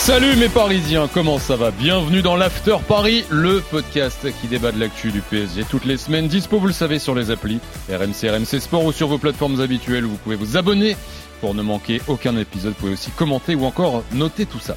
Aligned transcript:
Salut 0.00 0.34
mes 0.36 0.48
Parisiens, 0.48 1.10
comment 1.12 1.38
ça 1.38 1.56
va? 1.56 1.70
Bienvenue 1.70 2.22
dans 2.22 2.34
l'After 2.34 2.76
Paris, 2.88 3.26
le 3.28 3.60
podcast 3.60 4.26
qui 4.40 4.48
débat 4.48 4.72
de 4.72 4.80
l'actu 4.80 5.10
du 5.10 5.20
PSG 5.20 5.64
toutes 5.68 5.84
les 5.84 5.98
semaines. 5.98 6.26
Dispo, 6.26 6.58
vous 6.58 6.68
le 6.68 6.72
savez, 6.72 6.98
sur 6.98 7.14
les 7.14 7.30
applis 7.30 7.60
RMC, 7.90 8.30
RMC 8.30 8.60
Sport 8.60 8.86
ou 8.86 8.92
sur 8.92 9.08
vos 9.08 9.18
plateformes 9.18 9.60
habituelles 9.60 10.06
où 10.06 10.08
vous 10.08 10.16
pouvez 10.16 10.36
vous 10.36 10.56
abonner 10.56 10.96
pour 11.42 11.54
ne 11.54 11.60
manquer 11.60 12.00
aucun 12.08 12.34
épisode. 12.38 12.72
Vous 12.72 12.78
pouvez 12.78 12.92
aussi 12.94 13.10
commenter 13.10 13.54
ou 13.54 13.66
encore 13.66 14.02
noter 14.12 14.46
tout 14.46 14.58
ça. 14.58 14.74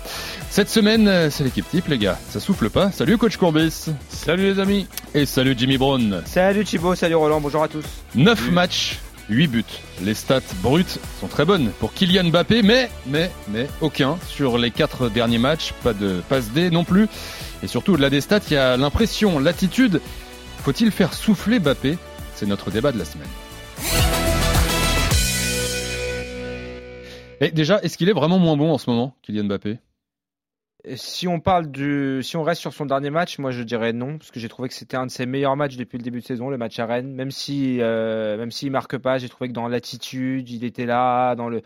Cette 0.50 0.70
semaine, 0.70 1.08
euh, 1.08 1.30
c'est 1.30 1.46
l'équipe 1.46 1.68
type, 1.70 1.88
les 1.88 1.98
gars. 1.98 2.20
Ça 2.30 2.42
souffle 2.42 2.70
pas. 2.70 2.92
Salut, 2.92 3.18
coach 3.18 3.38
Courbis. 3.38 3.86
Salut, 4.10 4.54
les 4.54 4.60
amis. 4.60 4.88
Et 5.16 5.26
salut, 5.26 5.56
Jimmy 5.58 5.78
Brown. 5.78 6.22
Salut 6.26 6.66
Thibaut, 6.66 6.96
salut 6.96 7.16
Roland, 7.16 7.40
bonjour 7.40 7.64
à 7.64 7.70
tous. 7.70 7.86
9 8.16 8.52
matchs, 8.52 9.00
8 9.30 9.48
buts. 9.48 9.64
Les 10.02 10.14
stats 10.14 10.42
brutes 10.62 11.00
sont 11.20 11.28
très 11.28 11.46
bonnes 11.46 11.72
pour 11.80 11.94
Kylian 11.94 12.26
Mbappé, 12.26 12.62
mais, 12.62 12.90
mais, 13.08 13.32
mais 13.50 13.68
aucun 13.82 14.18
sur 14.28 14.58
les 14.58 14.72
4 14.72 15.10
derniers 15.10 15.38
matchs. 15.38 15.74
Pas 15.84 15.94
de 15.94 16.22
passe 16.30 16.52
D 16.52 16.70
non 16.70 16.84
plus. 16.84 17.08
Et 17.64 17.68
surtout, 17.68 17.94
au-delà 17.94 18.10
des 18.10 18.22
stats, 18.22 18.42
il 18.50 18.54
y 18.54 18.58
a 18.58 18.78
l'impression, 18.78 19.40
l'attitude. 19.40 20.02
Faut-il 20.64 20.92
faire 20.92 21.14
souffler 21.14 21.60
Mbappé? 21.60 21.98
C'est 22.36 22.46
notre 22.46 22.72
débat 22.72 22.92
de 22.92 23.00
la 23.00 23.06
semaine. 23.06 23.28
Et 27.42 27.52
déjà, 27.52 27.80
est-ce 27.82 27.98
qu'il 27.98 28.10
est 28.10 28.14
vraiment 28.14 28.40
moins 28.40 28.58
bon 28.58 28.72
en 28.72 28.78
ce 28.78 28.90
moment, 28.90 29.16
Kylian 29.24 29.46
Mbappé? 29.46 29.78
Si 30.96 31.30
on 31.30 31.40
parle 31.40 31.72
du, 31.72 32.22
si 32.24 32.36
on 32.36 32.44
reste 32.44 32.60
sur 32.60 32.74
son 32.74 32.86
dernier 32.86 33.10
match, 33.10 33.40
moi 33.40 33.52
je 33.52 33.64
dirais 33.64 33.94
non, 33.94 34.18
parce 34.18 34.32
que 34.32 34.40
j'ai 34.42 34.50
trouvé 34.50 34.68
que 34.68 34.76
c'était 34.76 34.98
un 34.98 35.06
de 35.06 35.12
ses 35.12 35.26
meilleurs 35.26 35.56
matchs 35.56 35.78
depuis 35.78 35.98
le 35.98 36.04
début 36.04 36.20
de 36.20 36.26
saison, 36.26 36.50
le 36.50 36.58
match 36.58 36.78
à 36.78 36.86
Rennes. 36.86 37.14
Même 37.14 37.32
si, 37.32 37.78
euh, 37.80 38.38
même 38.38 38.52
s'il 38.52 38.70
marque 38.70 38.98
pas, 38.98 39.18
j'ai 39.18 39.30
trouvé 39.30 39.48
que 39.48 39.54
dans 39.54 39.70
l'attitude, 39.70 40.50
il 40.50 40.66
était 40.66 40.86
là, 40.86 41.36
dans 41.36 41.48
le, 41.48 41.62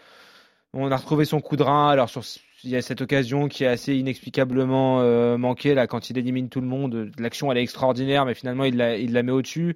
on 0.74 0.92
a 0.92 0.98
retrouvé 0.98 1.26
son 1.26 1.42
coup 1.42 1.56
de 1.56 1.64
rein. 1.64 1.90
Alors 1.90 2.10
sur, 2.10 2.22
il 2.64 2.70
y 2.70 2.76
a 2.76 2.82
cette 2.84 3.02
occasion 3.02 3.48
qui 3.48 3.64
est 3.64 3.68
assez 3.68 3.96
inexplicablement 3.96 5.02
euh, 5.02 5.38
manquée 5.38 5.74
là 5.74 5.88
quand 5.88 6.12
il 6.12 6.18
élimine 6.20 6.50
tout 6.50 6.62
le 6.62 6.68
monde. 6.68 7.12
L'action 7.18 7.52
elle 7.52 7.58
est 7.58 7.64
extraordinaire, 7.64 8.26
mais 8.26 8.36
finalement 8.36 8.66
il 8.66 8.78
la, 8.78 8.98
il 8.98 9.14
la 9.14 9.24
met 9.24 9.32
au-dessus. 9.32 9.76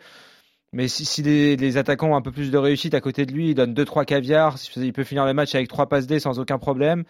Mais 0.73 0.87
si, 0.87 1.03
si 1.03 1.21
les, 1.21 1.57
les 1.57 1.77
attaquants 1.77 2.11
ont 2.11 2.15
un 2.15 2.21
peu 2.21 2.31
plus 2.31 2.49
de 2.49 2.57
réussite 2.57 2.93
à 2.93 3.01
côté 3.01 3.25
de 3.25 3.33
lui, 3.33 3.49
il 3.49 3.55
donne 3.55 3.73
2-3 3.73 4.05
caviars, 4.05 4.57
il 4.77 4.93
peut 4.93 5.03
finir 5.03 5.25
le 5.25 5.33
match 5.33 5.53
avec 5.53 5.67
3 5.67 5.87
passes 5.87 6.07
D 6.07 6.19
sans 6.19 6.39
aucun 6.39 6.57
problème. 6.57 7.03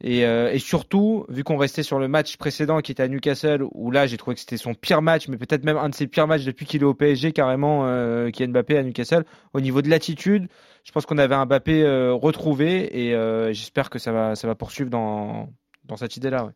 Et, 0.00 0.24
euh, 0.24 0.52
et 0.52 0.60
surtout, 0.60 1.26
vu 1.28 1.42
qu'on 1.42 1.56
restait 1.56 1.82
sur 1.82 1.98
le 1.98 2.06
match 2.06 2.36
précédent 2.36 2.80
qui 2.80 2.92
était 2.92 3.02
à 3.02 3.08
Newcastle, 3.08 3.64
où 3.72 3.90
là 3.90 4.06
j'ai 4.06 4.16
trouvé 4.16 4.34
que 4.34 4.40
c'était 4.40 4.56
son 4.56 4.74
pire 4.74 5.02
match, 5.02 5.26
mais 5.26 5.36
peut-être 5.36 5.64
même 5.64 5.76
un 5.76 5.88
de 5.88 5.94
ses 5.94 6.06
pires 6.06 6.28
matchs 6.28 6.44
depuis 6.44 6.64
qu'il 6.64 6.82
est 6.82 6.86
au 6.86 6.94
PSG 6.94 7.32
carrément, 7.32 7.86
euh, 7.86 8.30
qui 8.30 8.44
est 8.44 8.46
Mbappé 8.46 8.78
à 8.78 8.84
Newcastle, 8.84 9.24
au 9.52 9.60
niveau 9.60 9.82
de 9.82 9.90
l'attitude, 9.90 10.46
je 10.88 10.92
pense 10.92 11.04
qu'on 11.04 11.18
avait 11.18 11.34
un 11.34 11.44
Mbappé 11.44 11.82
euh, 11.82 12.14
retrouvé 12.14 13.06
et 13.06 13.14
euh, 13.14 13.52
j'espère 13.52 13.90
que 13.90 13.98
ça 13.98 14.10
va, 14.10 14.34
ça 14.36 14.46
va 14.46 14.54
poursuivre 14.54 14.88
dans, 14.88 15.52
dans 15.84 15.96
cette 15.96 16.16
idée-là. 16.16 16.46
Ouais. 16.46 16.52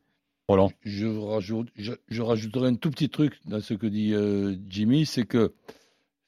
Roland. 0.49 0.73
Je, 0.85 1.07
rajoute, 1.07 1.69
je, 1.77 1.93
je 2.09 2.23
rajouterai 2.23 2.69
un 2.69 2.75
tout 2.77 2.91
petit 2.91 3.11
truc 3.11 3.35
dans 3.45 3.61
ce 3.61 3.75
que 3.75 3.87
dit 3.87 4.15
euh, 4.15 4.57
Jimmy, 4.69 5.05
c'est 5.05 5.25
que 5.27 5.53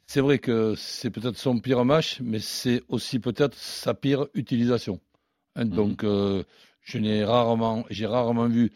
c'est 0.07 0.21
vrai 0.21 0.39
que 0.39 0.75
c'est 0.77 1.11
peut-être 1.11 1.37
son 1.39 1.59
pire 1.59 1.85
match, 1.85 2.21
mais 2.21 2.39
c'est 2.39 2.83
aussi 2.89 3.19
peut-être 3.19 3.57
sa 3.57 3.95
pire 3.95 4.27
utilisation. 4.35 5.01
Hein, 5.57 5.65
Donc, 5.65 6.05
euh, 6.05 6.45
je 6.83 6.99
n'ai 6.99 7.25
rarement, 7.25 7.85
j'ai 7.91 8.07
rarement 8.07 8.47
vu 8.47 8.73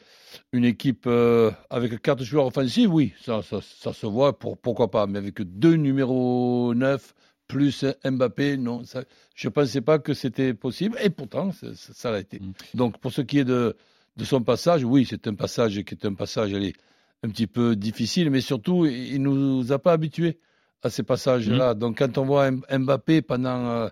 une 0.52 0.64
équipe 0.64 1.04
euh, 1.06 1.50
avec 1.70 2.00
quatre 2.00 2.24
joueurs 2.24 2.46
offensifs. 2.46 2.88
Oui, 2.90 3.12
ça, 3.22 3.42
ça, 3.42 3.60
ça 3.62 3.92
se 3.92 4.06
voit, 4.06 4.38
pour, 4.38 4.56
pourquoi 4.56 4.90
pas, 4.90 5.06
mais 5.06 5.18
avec 5.18 5.42
deux 5.42 5.74
numéros 5.74 6.74
9 6.74 7.14
plus 7.46 7.84
Mbappé, 8.04 8.58
non, 8.58 8.84
ça, 8.84 9.04
je 9.34 9.48
ne 9.48 9.52
pensais 9.52 9.80
pas 9.80 9.98
que 9.98 10.12
c'était 10.12 10.52
possible, 10.52 10.98
et 11.02 11.10
pourtant, 11.10 11.50
ça, 11.74 12.10
l'a 12.10 12.20
été. 12.20 12.40
Mm. 12.40 12.52
Donc, 12.74 12.98
pour 12.98 13.12
ce 13.12 13.22
qui 13.22 13.38
est 13.38 13.44
de, 13.44 13.74
de 14.16 14.24
son 14.24 14.42
passage, 14.42 14.84
oui, 14.84 15.06
c'est 15.08 15.26
un 15.26 15.34
passage 15.34 15.82
qui 15.82 15.94
est 15.94 16.04
un 16.04 16.14
passage, 16.14 16.52
allez, 16.52 16.74
un 17.22 17.30
petit 17.30 17.46
peu 17.46 17.74
difficile, 17.74 18.30
mais 18.30 18.42
surtout, 18.42 18.86
il 18.86 19.20
ne 19.22 19.30
nous 19.30 19.72
a 19.72 19.78
pas 19.78 19.92
habitués 19.92 20.38
à 20.82 20.90
ces 20.90 21.02
passages-là. 21.02 21.74
Donc, 21.74 21.98
quand 21.98 22.18
on 22.18 22.24
voit 22.24 22.50
Mbappé 22.50 23.22
pendant 23.22 23.66
euh, 23.68 23.88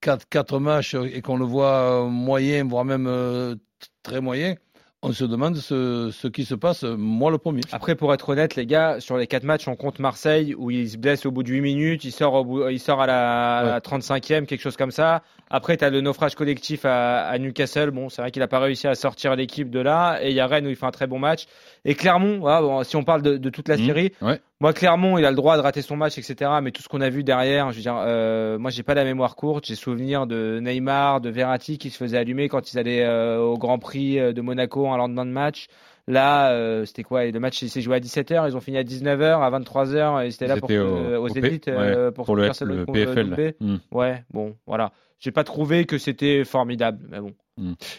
quatre, 0.00 0.28
quatre 0.28 0.58
matchs 0.58 0.94
et 0.94 1.20
qu'on 1.22 1.36
le 1.36 1.44
voit 1.44 2.02
euh, 2.02 2.06
moyen, 2.06 2.64
voire 2.64 2.84
même 2.84 3.06
euh, 3.06 3.54
très 4.02 4.20
moyen, 4.20 4.54
on 5.02 5.12
se 5.12 5.24
demande 5.24 5.56
ce, 5.56 6.10
ce 6.12 6.28
qui 6.28 6.44
se 6.44 6.54
passe, 6.54 6.84
euh, 6.84 6.94
moi 6.94 7.30
le 7.30 7.38
premier. 7.38 7.62
Après, 7.72 7.94
pour 7.94 8.12
être 8.12 8.28
honnête, 8.28 8.54
les 8.56 8.66
gars, 8.66 9.00
sur 9.00 9.16
les 9.16 9.26
quatre 9.26 9.44
matchs, 9.44 9.66
on 9.66 9.74
compte 9.74 9.98
Marseille 9.98 10.54
où 10.54 10.70
il 10.70 10.90
se 10.90 10.98
blesse 10.98 11.24
au 11.24 11.30
bout 11.30 11.42
de 11.42 11.48
8 11.48 11.62
minutes, 11.62 12.04
il 12.04 12.12
sort, 12.12 12.34
au 12.34 12.44
bout, 12.44 12.68
il 12.68 12.78
sort 12.78 13.00
à 13.00 13.06
la, 13.06 13.62
la 13.64 13.80
35e, 13.80 14.44
quelque 14.44 14.60
chose 14.60 14.76
comme 14.76 14.90
ça. 14.90 15.22
Après, 15.48 15.78
tu 15.78 15.84
as 15.86 15.90
le 15.90 16.02
naufrage 16.02 16.34
collectif 16.34 16.84
à, 16.84 17.20
à 17.26 17.38
Newcastle. 17.38 17.90
Bon, 17.92 18.10
c'est 18.10 18.20
vrai 18.20 18.30
qu'il 18.30 18.40
n'a 18.40 18.48
pas 18.48 18.58
réussi 18.60 18.88
à 18.88 18.94
sortir 18.94 19.36
l'équipe 19.36 19.70
de 19.70 19.80
là. 19.80 20.18
Et 20.22 20.28
il 20.30 20.34
y 20.34 20.40
a 20.40 20.46
Rennes 20.46 20.66
où 20.66 20.70
il 20.70 20.76
fait 20.76 20.84
un 20.86 20.90
très 20.90 21.06
bon 21.06 21.18
match. 21.18 21.46
Et 21.86 21.94
Clermont, 21.94 22.38
voilà, 22.38 22.60
bon, 22.60 22.84
si 22.84 22.94
on 22.96 23.02
parle 23.02 23.22
de, 23.22 23.38
de 23.38 23.48
toute 23.50 23.68
la 23.68 23.78
Mhm. 23.78 23.86
série, 23.86 24.12
Ouais. 24.20 24.38
Moi, 24.60 24.72
Clermont, 24.72 25.16
il 25.18 25.24
a 25.24 25.30
le 25.30 25.36
droit 25.36 25.56
de 25.56 25.62
rater 25.62 25.80
son 25.82 25.96
match, 25.96 26.18
etc. 26.18 26.50
Mais 26.62 26.70
tout 26.70 26.82
ce 26.82 26.88
qu'on 26.88 27.00
a 27.00 27.08
vu 27.08 27.24
derrière, 27.24 27.70
je 27.70 27.76
veux 27.76 27.82
dire, 27.82 27.96
euh, 27.98 28.58
moi, 28.58 28.70
j'ai 28.70 28.82
pas 28.82 28.94
la 28.94 29.04
mémoire 29.04 29.34
courte. 29.36 29.66
J'ai 29.66 29.74
souvenir 29.74 30.26
de 30.26 30.60
Neymar, 30.62 31.20
de 31.20 31.30
Verratti 31.30 31.78
qui 31.78 31.88
se 31.90 31.96
faisaient 31.96 32.18
allumer 32.18 32.48
quand 32.48 32.72
ils 32.72 32.78
allaient 32.78 33.04
euh, 33.04 33.38
au 33.40 33.56
Grand 33.56 33.78
Prix 33.78 34.18
euh, 34.18 34.32
de 34.32 34.40
Monaco 34.42 34.86
un 34.88 34.96
lendemain 34.98 35.24
de 35.24 35.30
match. 35.30 35.68
Là, 36.06 36.50
euh, 36.52 36.84
c'était 36.86 37.02
quoi? 37.04 37.24
Le 37.24 37.40
match 37.40 37.64
s'est 37.64 37.80
joué 37.80 37.96
à 37.96 38.00
17h, 38.00 38.48
ils 38.48 38.56
ont 38.56 38.60
fini 38.60 38.76
à 38.78 38.82
19h, 38.82 39.40
à 39.42 39.50
23h, 39.58 40.26
et 40.26 40.30
c'était 40.30 40.46
là 40.48 40.54
pour, 40.60 40.68
au- 40.82 40.96
euh, 40.96 41.18
aux 41.18 41.28
au 41.28 41.34
P- 41.34 41.40
Zénith 41.40 41.66
ouais, 41.66 42.10
pour, 42.10 42.24
pour 42.26 42.36
le, 42.36 42.46
le 42.74 42.84
PFL. 42.92 43.54
Hmm. 43.60 43.76
Ouais, 43.92 44.24
bon, 44.32 44.56
voilà. 44.66 44.92
J'ai 45.20 45.30
pas 45.30 45.44
trouvé 45.44 45.84
que 45.84 45.98
c'était 45.98 46.44
formidable, 46.44 47.06
mais 47.10 47.20
bon. 47.20 47.32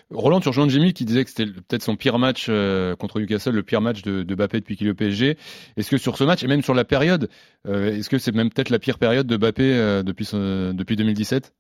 Roland, 0.09 0.39
tu 0.39 0.49
rejoins 0.49 0.67
Jimmy 0.69 0.93
qui 0.93 1.05
disait 1.05 1.23
que 1.23 1.29
c'était 1.29 1.45
peut-être 1.45 1.83
son 1.83 1.95
pire 1.95 2.19
match 2.19 2.47
euh, 2.49 2.95
contre 2.95 3.19
Newcastle, 3.19 3.51
le 3.51 3.63
pire 3.63 3.81
match 3.81 4.01
de, 4.01 4.23
de 4.23 4.35
Mbappé 4.35 4.59
depuis 4.59 4.75
qu'il 4.77 4.87
est 4.87 4.91
au 4.91 4.95
PSG. 4.95 5.37
Est-ce 5.77 5.89
que 5.89 5.97
sur 5.97 6.17
ce 6.17 6.23
match, 6.23 6.43
et 6.43 6.47
même 6.47 6.61
sur 6.61 6.73
la 6.73 6.85
période, 6.85 7.29
euh, 7.67 7.93
est-ce 7.95 8.09
que 8.09 8.17
c'est 8.17 8.33
même 8.33 8.49
peut-être 8.49 8.69
la 8.69 8.79
pire 8.79 8.97
période 8.97 9.27
de 9.27 9.37
Mbappé 9.37 9.63
euh, 9.73 10.03
depuis, 10.03 10.27
depuis 10.33 10.95
2017 10.95 11.53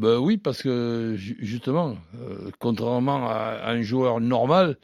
Ben 0.00 0.18
oui, 0.18 0.38
parce 0.38 0.62
que 0.62 1.14
ju- 1.16 1.36
justement, 1.40 1.96
contrairement 2.58 3.28
à, 3.28 3.70
un 3.70 3.82
joueur 3.82 4.20
normal, 4.20 4.76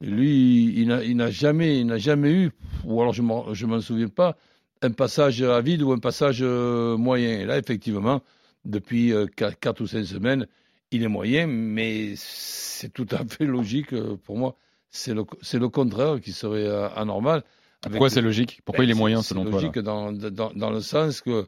lui, 0.00 0.72
il 0.76 0.86
n'a- 1.16 1.30
jamais, 1.30 1.84
jamais 1.98 2.32
eu, 2.32 2.50
ou 2.84 3.00
alors 3.00 3.12
je 3.12 3.22
je 3.52 3.66
m'en 3.66 3.80
souviens 3.80 4.08
pas, 4.08 4.36
un 4.82 4.92
passage 4.92 5.42
à 5.42 5.60
vide 5.60 5.82
ou 5.82 5.92
un 5.92 5.98
passage 5.98 6.42
moyen. 6.42 7.40
Et 7.40 7.44
là, 7.44 7.58
effectivement, 7.58 8.22
depuis 8.64 9.12
4 9.60 9.82
ou 9.82 9.86
5 9.86 10.04
semaines, 10.04 10.46
il 10.90 11.02
est 11.02 11.08
moyen, 11.08 11.46
mais 11.46 12.14
c'est 12.16 12.92
tout 12.92 13.06
à 13.10 13.24
fait 13.24 13.44
logique 13.46 13.92
euh, 13.92 14.16
pour 14.16 14.36
moi. 14.38 14.56
C'est 14.90 15.14
le, 15.14 15.24
c'est 15.42 15.58
le 15.58 15.68
contraire 15.68 16.20
qui 16.20 16.32
serait 16.32 16.66
euh, 16.66 16.88
anormal. 16.96 17.44
Pourquoi 17.80 18.10
c'est 18.10 18.20
logique? 18.20 18.60
Pourquoi 18.64 18.84
ben, 18.84 18.88
il 18.88 18.90
est 18.90 18.94
c'est- 18.94 18.98
moyen 18.98 19.22
c'est 19.22 19.28
selon 19.28 19.42
toi 19.44 19.62
là? 19.62 19.72
logique 19.72 19.78
dans, 19.78 20.12
dans, 20.12 20.52
dans 20.52 20.70
le 20.70 20.80
sens 20.80 21.20
que 21.20 21.46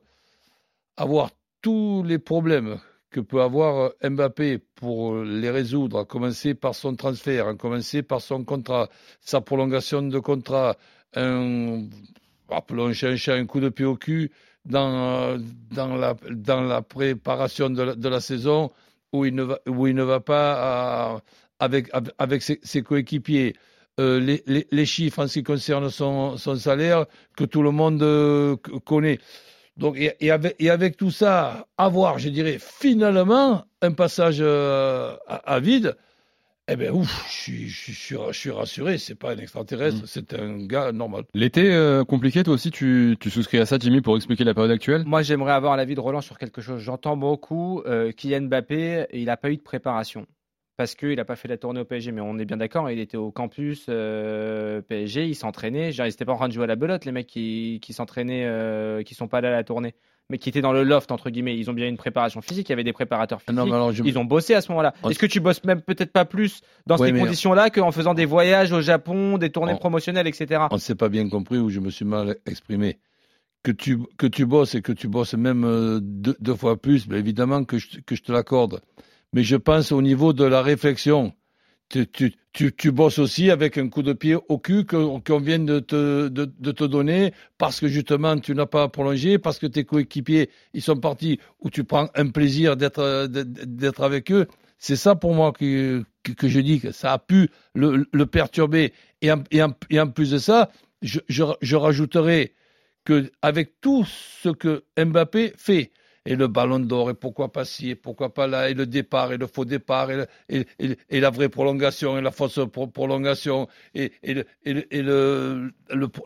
avoir 0.96 1.30
tous 1.60 2.02
les 2.04 2.18
problèmes 2.18 2.78
que 3.10 3.20
peut 3.20 3.42
avoir 3.42 3.92
euh, 4.04 4.10
Mbappé 4.10 4.58
pour 4.76 5.16
les 5.22 5.50
résoudre, 5.50 5.98
à 5.98 6.04
commencer 6.04 6.54
par 6.54 6.74
son 6.74 6.94
transfert, 6.96 7.48
à 7.48 7.54
commencer 7.54 8.02
par 8.02 8.20
son 8.20 8.44
contrat, 8.44 8.88
sa 9.20 9.40
prolongation 9.40 10.02
de 10.02 10.18
contrat, 10.18 10.76
un, 11.14 11.84
appelons 12.48 12.86
un 12.86 13.16
chat 13.16 13.34
un 13.34 13.46
coup 13.46 13.60
de 13.60 13.68
pied 13.68 13.84
au 13.84 13.96
cul 13.96 14.30
dans, 14.64 15.38
dans, 15.70 15.96
la, 15.96 16.14
dans 16.30 16.60
la 16.62 16.80
préparation 16.82 17.68
de 17.70 17.82
la, 17.82 17.94
de 17.96 18.08
la 18.08 18.20
saison 18.20 18.70
où 19.12 19.24
il 19.24 19.34
ne 19.34 19.42
va, 19.42 19.58
où 19.66 19.86
il 19.86 19.94
ne 19.94 20.02
va 20.02 20.20
pas 20.20 21.14
euh, 21.14 21.18
avec, 21.58 21.90
avec 22.18 22.42
ses, 22.42 22.82
coéquipiers. 22.82 23.54
Euh, 24.00 24.18
les, 24.18 24.42
les, 24.46 24.66
les 24.70 24.86
chiffres 24.86 25.22
en 25.22 25.28
ce 25.28 25.34
qui 25.34 25.42
concerne 25.42 25.90
son, 25.90 26.38
son 26.38 26.56
salaire 26.56 27.04
que 27.36 27.44
tout 27.44 27.62
le 27.62 27.72
monde 27.72 28.02
euh, 28.02 28.56
connaît. 28.86 29.18
Donc, 29.76 29.98
et, 29.98 30.14
et 30.20 30.30
avec, 30.30 30.56
et 30.58 30.70
avec 30.70 30.96
tout 30.96 31.10
ça, 31.10 31.66
avoir, 31.76 32.18
je 32.18 32.30
dirais, 32.30 32.58
finalement, 32.58 33.66
un 33.82 33.92
passage 33.92 34.40
à 34.40 35.60
vide, 35.60 35.96
eh 36.72 36.76
bien, 36.76 36.92
ouf, 36.92 37.24
je 37.28 37.32
suis, 37.32 37.68
je 37.68 37.78
suis, 37.82 37.92
je 37.92 37.98
suis, 37.98 38.16
je 38.28 38.38
suis 38.38 38.50
rassuré, 38.50 38.98
c'est 38.98 39.14
pas 39.14 39.32
un 39.32 39.36
extraterrestre, 39.38 40.02
Mm. 40.02 40.06
c'est 40.06 40.34
un 40.34 40.58
gars 40.66 40.92
normal. 40.92 41.24
L'été 41.34 41.72
euh, 41.72 42.04
compliqué, 42.04 42.42
toi 42.42 42.54
aussi, 42.54 42.70
tu, 42.70 43.16
tu 43.20 43.30
souscris 43.30 43.58
à 43.58 43.66
ça, 43.66 43.78
Jimmy, 43.78 44.00
pour 44.00 44.16
expliquer 44.16 44.44
la 44.44 44.54
période 44.54 44.70
actuelle? 44.72 45.04
Moi, 45.06 45.22
j'aimerais 45.22 45.52
avoir 45.52 45.76
l'avis 45.76 45.94
de 45.94 46.00
Roland 46.00 46.20
sur 46.20 46.38
quelque 46.38 46.60
chose. 46.60 46.80
J'entends 46.80 47.16
beaucoup 47.16 47.82
euh, 47.86 48.12
Kylian 48.12 48.42
Mbappé, 48.42 49.06
il 49.12 49.24
n'a 49.26 49.36
pas 49.36 49.50
eu 49.50 49.56
de 49.56 49.62
préparation. 49.62 50.26
Parce 50.78 50.94
qu'il 50.94 51.16
n'a 51.16 51.24
pas 51.26 51.36
fait 51.36 51.48
la 51.48 51.58
tournée 51.58 51.80
au 51.80 51.84
PSG, 51.84 52.12
mais 52.12 52.22
on 52.22 52.38
est 52.38 52.46
bien 52.46 52.56
d'accord, 52.56 52.90
il 52.90 52.98
était 52.98 53.18
au 53.18 53.30
campus 53.30 53.86
euh, 53.90 54.80
PSG, 54.80 55.26
il 55.28 55.34
s'entraînait. 55.34 55.90
Dire, 55.90 56.06
Ils 56.06 56.08
n'étaient 56.08 56.24
pas 56.24 56.32
en 56.32 56.36
train 56.36 56.48
de 56.48 56.54
jouer 56.54 56.64
à 56.64 56.66
la 56.66 56.76
belote, 56.76 57.04
les 57.04 57.12
mecs 57.12 57.26
qui, 57.26 57.78
qui 57.82 57.92
s'entraînaient, 57.92 58.46
euh, 58.46 59.02
qui 59.02 59.14
sont 59.14 59.28
pas 59.28 59.38
allés 59.38 59.48
à 59.48 59.52
la 59.52 59.64
tournée. 59.64 59.94
Mais 60.30 60.38
qui 60.38 60.48
étaient 60.48 60.60
dans 60.62 60.72
le 60.72 60.82
loft 60.84 61.10
entre 61.12 61.30
guillemets. 61.30 61.56
Ils 61.56 61.68
ont 61.70 61.74
bien 61.74 61.88
une 61.88 61.96
préparation 61.96 62.40
physique, 62.40 62.68
il 62.68 62.72
y 62.72 62.74
avait 62.74 62.84
des 62.84 62.92
préparateurs 62.92 63.38
Ah 63.42 63.44
physiques. 63.50 63.56
non, 63.58 63.66
mais 63.66 63.74
alors, 63.74 63.92
je- 63.92 64.02
Ils 64.04 64.18
ont 64.18 64.24
bossé 64.24 64.54
à 64.54 64.60
ce 64.60 64.70
moment-là. 64.72 64.94
Est-ce 65.08 65.18
que 65.18 65.26
tu 65.26 65.40
bosses 65.40 65.62
même 65.64 65.82
peut-être 65.82 66.12
pas 66.12 66.24
plus 66.24 66.60
dans 66.86 66.96
Ouais, 66.96 67.12
ces 67.12 67.18
conditions-là 67.18 67.70
qu'en 67.70 67.92
faisant 67.92 68.14
des 68.14 68.24
voyages 68.24 68.72
au 68.72 68.80
Japon, 68.80 69.36
des 69.38 69.50
tournées 69.50 69.74
On- 69.74 69.78
promotionnelles, 69.78 70.26
etc. 70.26 70.62
on 70.70 70.76
ne 70.76 70.80
s'est 70.80 70.94
pas 70.94 71.08
bien 71.08 71.28
compris 71.28 71.58
ou 71.58 71.68
je 71.70 71.80
me 71.80 71.90
suis 71.90 72.04
mal 72.04 72.36
exprimé. 72.46 72.98
Que 73.62 73.70
tu, 73.70 73.98
que 74.18 74.26
tu 74.26 74.44
bosses 74.44 74.74
et 74.74 74.82
que 74.82 74.90
tu 74.92 75.06
bosses 75.06 75.34
même 75.34 75.64
euh, 75.64 76.00
deux, 76.02 76.36
deux 76.40 76.56
fois 76.56 76.76
plus, 76.80 77.06
ben 77.06 77.16
évidemment 77.16 77.62
que 77.64 77.78
je, 77.78 78.00
que 78.00 78.16
je 78.16 78.22
te 78.22 78.32
l'accorde. 78.32 78.80
Mais 79.32 79.44
je 79.44 79.54
pense 79.56 79.92
au 79.92 80.02
niveau 80.02 80.32
de 80.32 80.44
la 80.44 80.62
réflexion. 80.62 81.32
Tu, 81.92 82.32
tu, 82.54 82.72
tu, 82.72 82.90
bosses 82.90 83.18
aussi 83.18 83.50
avec 83.50 83.76
un 83.76 83.88
coup 83.90 84.02
de 84.02 84.14
pied 84.14 84.34
au 84.48 84.58
cul 84.58 84.86
qu'on 84.86 85.40
vient 85.40 85.58
de 85.58 85.78
te, 85.78 86.28
de, 86.28 86.70
te 86.72 86.84
donner 86.84 87.34
parce 87.58 87.80
que 87.80 87.88
justement 87.88 88.38
tu 88.38 88.54
n'as 88.54 88.64
pas 88.64 88.88
prolongé, 88.88 89.38
parce 89.38 89.58
que 89.58 89.66
tes 89.66 89.84
coéquipiers 89.84 90.48
ils 90.72 90.80
sont 90.80 90.96
partis 90.96 91.38
où 91.60 91.68
tu 91.68 91.84
prends 91.84 92.08
un 92.14 92.30
plaisir 92.30 92.78
d'être 92.78 94.02
avec 94.02 94.32
eux. 94.32 94.46
C'est 94.78 94.96
ça 94.96 95.14
pour 95.14 95.34
moi 95.34 95.52
que, 95.52 96.02
que, 96.22 96.48
je 96.48 96.60
dis 96.60 96.80
que 96.80 96.92
ça 96.92 97.12
a 97.12 97.18
pu 97.18 97.50
le, 97.74 98.06
le 98.10 98.26
perturber. 98.26 98.94
Et 99.20 99.30
en, 99.30 99.44
et, 99.50 99.62
en, 99.62 99.74
et 99.90 100.00
en 100.00 100.08
plus 100.08 100.30
de 100.30 100.38
ça, 100.38 100.70
je, 101.02 101.20
je, 101.28 101.44
je 101.60 101.76
rajouterai 101.76 102.54
que 103.04 103.30
avec 103.42 103.80
tout 103.80 104.04
ce 104.06 104.48
que 104.48 104.84
Mbappé 104.98 105.52
fait, 105.56 105.92
et 106.24 106.36
le 106.36 106.46
ballon 106.46 106.78
d'or, 106.78 107.10
et 107.10 107.14
pourquoi 107.14 107.52
pas 107.52 107.64
ci, 107.64 107.90
et 107.90 107.94
pourquoi 107.94 108.32
pas 108.32 108.46
là, 108.46 108.70
et 108.70 108.74
le 108.74 108.86
départ, 108.86 109.32
et 109.32 109.38
le 109.38 109.46
faux 109.46 109.64
départ, 109.64 110.08
et, 110.10 110.66
et, 110.78 111.20
la 111.20 111.30
vraie 111.30 111.48
prolongation, 111.48 112.16
et 112.18 112.20
la 112.20 112.30
fausse 112.30 112.60
pro- 112.72 112.86
prolongation, 112.86 113.68
et, 113.94 114.12
le, 114.22 114.44
le, 114.64 115.72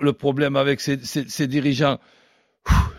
le, 0.00 0.12
problème 0.12 0.56
avec 0.56 0.80
ces, 0.80 0.98
ces, 1.02 1.46
dirigeants, 1.46 1.98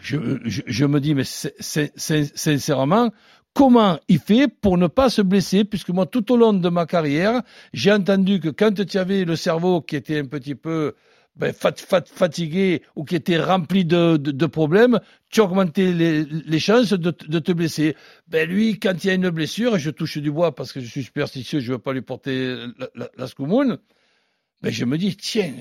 je, 0.01 0.17
je, 0.44 0.85
me 0.85 0.99
dis, 0.99 1.13
mais 1.13 1.23
sincèrement, 1.23 3.11
comment 3.53 4.00
il 4.07 4.19
fait 4.19 4.47
pour 4.47 4.77
ne 4.77 4.88
pas 4.88 5.09
se 5.09 5.21
blesser? 5.21 5.65
Puisque 5.65 5.89
moi, 5.89 6.05
tout 6.05 6.31
au 6.31 6.38
long 6.38 6.53
de 6.53 6.69
ma 6.69 6.85
carrière, 6.85 7.41
j'ai 7.73 7.91
entendu 7.91 8.39
que 8.39 8.50
quand 8.50 8.73
tu 8.85 8.97
avais 8.97 9.25
le 9.25 9.35
cerveau 9.35 9.81
qui 9.81 9.95
était 9.95 10.19
un 10.19 10.25
petit 10.25 10.55
peu 10.55 10.95
ben, 11.38 11.54
fat- 11.54 11.80
fat- 11.80 12.07
fatigué 12.07 12.81
ou 12.95 13.04
qui 13.04 13.16
était 13.16 13.39
rempli 13.39 13.86
de, 13.86 14.45
problèmes, 14.45 15.00
tu 15.30 15.42
augmentais 15.42 15.92
les, 15.92 16.60
chances 16.60 16.94
de, 16.94 17.12
te- 17.12 17.51
blesser. 17.51 17.95
Ben 18.28 18.50
lui, 18.50 18.80
quand 18.80 19.04
il 19.04 19.07
y 19.07 19.10
a 19.12 19.13
une 19.13 19.30
blessure, 19.30 19.75
et 19.75 19.80
je 19.80 19.92
touche 19.92 20.18
du 20.18 20.31
bois 20.31 20.56
parce 20.56 20.74
que 20.74 20.80
je 20.80 20.88
suis 20.88 21.04
superstitieux, 21.04 21.60
je 21.60 21.72
ne 21.72 21.78
veux 21.78 21.81
pas 21.81 21.94
lui 21.94 22.01
porter 22.01 22.56
la, 22.95 23.10
la, 23.16 23.28
scoumoune, 23.28 23.78
ben 24.62 24.72
je 24.72 24.86
me 24.86 24.98
dis, 24.98 25.16
tiens, 25.16 25.54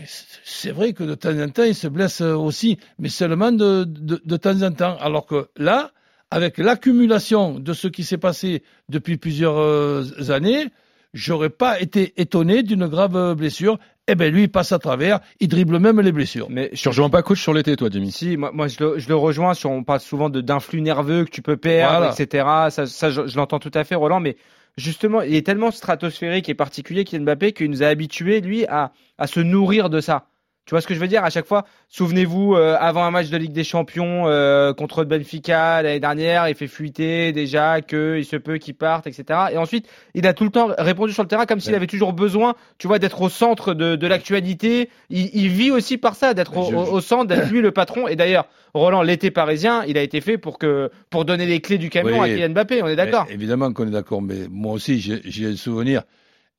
c'est 0.45 0.71
vrai 0.71 0.95
que 0.95 1.05
de 1.05 1.15
temps 1.15 1.39
en 1.39 1.49
temps, 1.51 1.65
il 1.65 1.75
se 1.75 1.89
blesse 1.89 2.23
aussi, 2.23 2.79
mais 2.99 3.11
seulement 3.11 3.53
de, 3.53 3.85
de, 3.85 4.21
de 4.25 4.37
temps 4.37 4.63
en 4.63 4.73
temps. 4.73 4.97
Alors 4.99 5.27
que 5.27 5.49
là, 5.57 5.93
avec 6.31 6.59
l'accumulation 6.59 7.59
de 7.59 7.73
ce 7.75 7.89
qui 7.89 8.05
s'est 8.05 8.19
passé 8.19 8.63
depuis 8.89 9.19
plusieurs 9.19 9.59
euh, 9.59 10.05
années, 10.31 10.69
j'aurais 11.13 11.51
pas 11.51 11.81
été 11.81 12.15
étonné 12.21 12.63
d'une 12.63 12.87
grave 12.87 13.35
blessure. 13.35 13.79
Eh 14.09 14.15
ben 14.15 14.33
lui, 14.33 14.43
il 14.45 14.49
passe 14.49 14.71
à 14.71 14.79
travers, 14.79 15.19
il 15.41 15.49
dribble 15.49 15.79
même 15.81 16.01
les 16.01 16.13
blessures. 16.13 16.47
Mais 16.49 16.71
Tu 16.75 16.89
rejoins 16.89 17.11
pas 17.11 17.23
coach 17.23 17.43
sur 17.43 17.53
l'été, 17.53 17.75
toi, 17.75 17.89
Jimmy 17.91 18.13
Si, 18.13 18.37
moi, 18.37 18.51
moi 18.53 18.69
je, 18.69 18.77
le, 18.83 18.99
je 18.99 19.09
le 19.09 19.17
rejoins 19.17 19.53
sur, 19.55 19.71
on 19.71 19.83
parle 19.83 19.99
souvent 20.01 20.31
de 20.31 20.41
d'influx 20.41 20.81
nerveux 20.81 21.25
que 21.25 21.31
tu 21.31 21.43
peux 21.43 21.57
perdre, 21.57 21.99
Voilà. 22.07 22.13
etc. 22.17 22.45
Ça, 22.71 22.87
ça 22.87 23.11
je, 23.11 23.27
je 23.27 23.37
l'entends 23.37 23.59
tout 23.59 23.73
à 23.75 23.83
fait, 23.83 23.97
Roland, 23.97 24.21
mais 24.21 24.37
justement, 24.77 25.23
il 25.23 25.35
est 25.35 25.45
tellement 25.45 25.73
stratosphérique 25.73 26.49
et 26.49 26.55
particulier 26.55 27.03
Kylian 27.05 27.25
Mbappé 27.25 27.53
qu'il 27.53 27.69
nous 27.69 27.83
a 27.83 27.87
habitués, 27.89 28.41
lui, 28.41 28.65
à, 28.67 28.93
à 29.19 29.27
se 29.27 29.41
nourrir 29.41 29.91
de 29.91 30.01
ça. 30.01 30.27
Tu 30.67 30.73
vois 30.73 30.81
ce 30.81 30.89
que 30.89 30.95
je 30.95 30.99
veux 30.99 31.07
dire? 31.07 31.23
À 31.25 31.31
chaque 31.31 31.47
fois, 31.47 31.65
souvenez-vous, 31.89 32.55
euh, 32.57 32.77
avant 32.79 33.05
un 33.05 33.13
match 33.13 33.29
de 33.31 33.37
Ligue 33.37 33.53
des 33.53 33.63
Champions 33.63 34.25
euh, 34.27 34.73
contre 34.75 35.01
le 35.03 35.07
Benfica 35.07 35.81
l'année 35.81 36.01
dernière, 36.01 36.49
il 36.49 36.57
fait 36.57 36.67
fuiter 36.67 37.31
déjà 37.33 37.81
qu'il 37.81 38.25
se 38.25 38.35
peut 38.35 38.59
qu'il 38.59 38.75
parte, 38.75 39.07
etc. 39.07 39.25
Et 39.53 39.59
ensuite, 39.59 39.87
il 40.15 40.27
a 40.27 40.35
tout 40.35 40.43
le 40.43 40.51
temps 40.51 40.71
répondu 40.77 41.13
sur 41.13 41.23
le 41.23 41.29
terrain 41.29 41.47
comme 41.47 41.61
s'il 41.61 41.71
Ouais. 41.71 41.77
avait 41.77 41.87
toujours 41.87 42.13
besoin, 42.13 42.55
tu 42.79 42.89
vois, 42.89 42.99
d'être 42.99 43.23
au 43.23 43.29
centre 43.29 43.75
de, 43.75 43.95
de 43.95 44.07
l'actualité. 44.09 44.91
Il, 45.09 45.31
il 45.35 45.49
vit 45.51 45.71
aussi 45.71 45.99
par 45.99 46.17
ça, 46.17 46.35
d'être 46.35 46.57
au, 46.57 46.69
Je- 46.71 46.75
au- 46.77 46.95
au 46.95 47.01
centre, 47.01 47.27
d'être 47.27 47.49
lui 47.49 47.61
le 47.61 47.71
patron. 47.71 48.09
Et 48.09 48.17
d'ailleurs, 48.17 48.47
Roland, 48.75 49.03
l'été 49.03 49.31
parisien, 49.31 49.85
il 49.87 49.97
a 49.97 50.03
été 50.03 50.21
fait 50.21 50.37
pour 50.37 50.59
que 50.59 50.91
pour 51.11 51.25
donner 51.25 51.47
les 51.47 51.61
clés 51.61 51.79
du 51.79 51.91
camion 51.91 52.21
Oui. 52.21 52.31
à 52.33 52.35
Kylian 52.35 52.49
Mbappé. 52.51 52.83
On 52.83 52.89
est 52.89 52.97
d'accord 52.97 53.27
Évidemment 53.31 53.73
qu'on 53.73 53.87
est 53.87 53.91
d'accord, 53.93 54.21
mais 54.21 54.49
moi 54.51 54.73
aussi, 54.73 54.99
j'ai 54.99 55.21
j'ai 55.25 55.47
un 55.47 55.57
souvenir. 55.57 56.03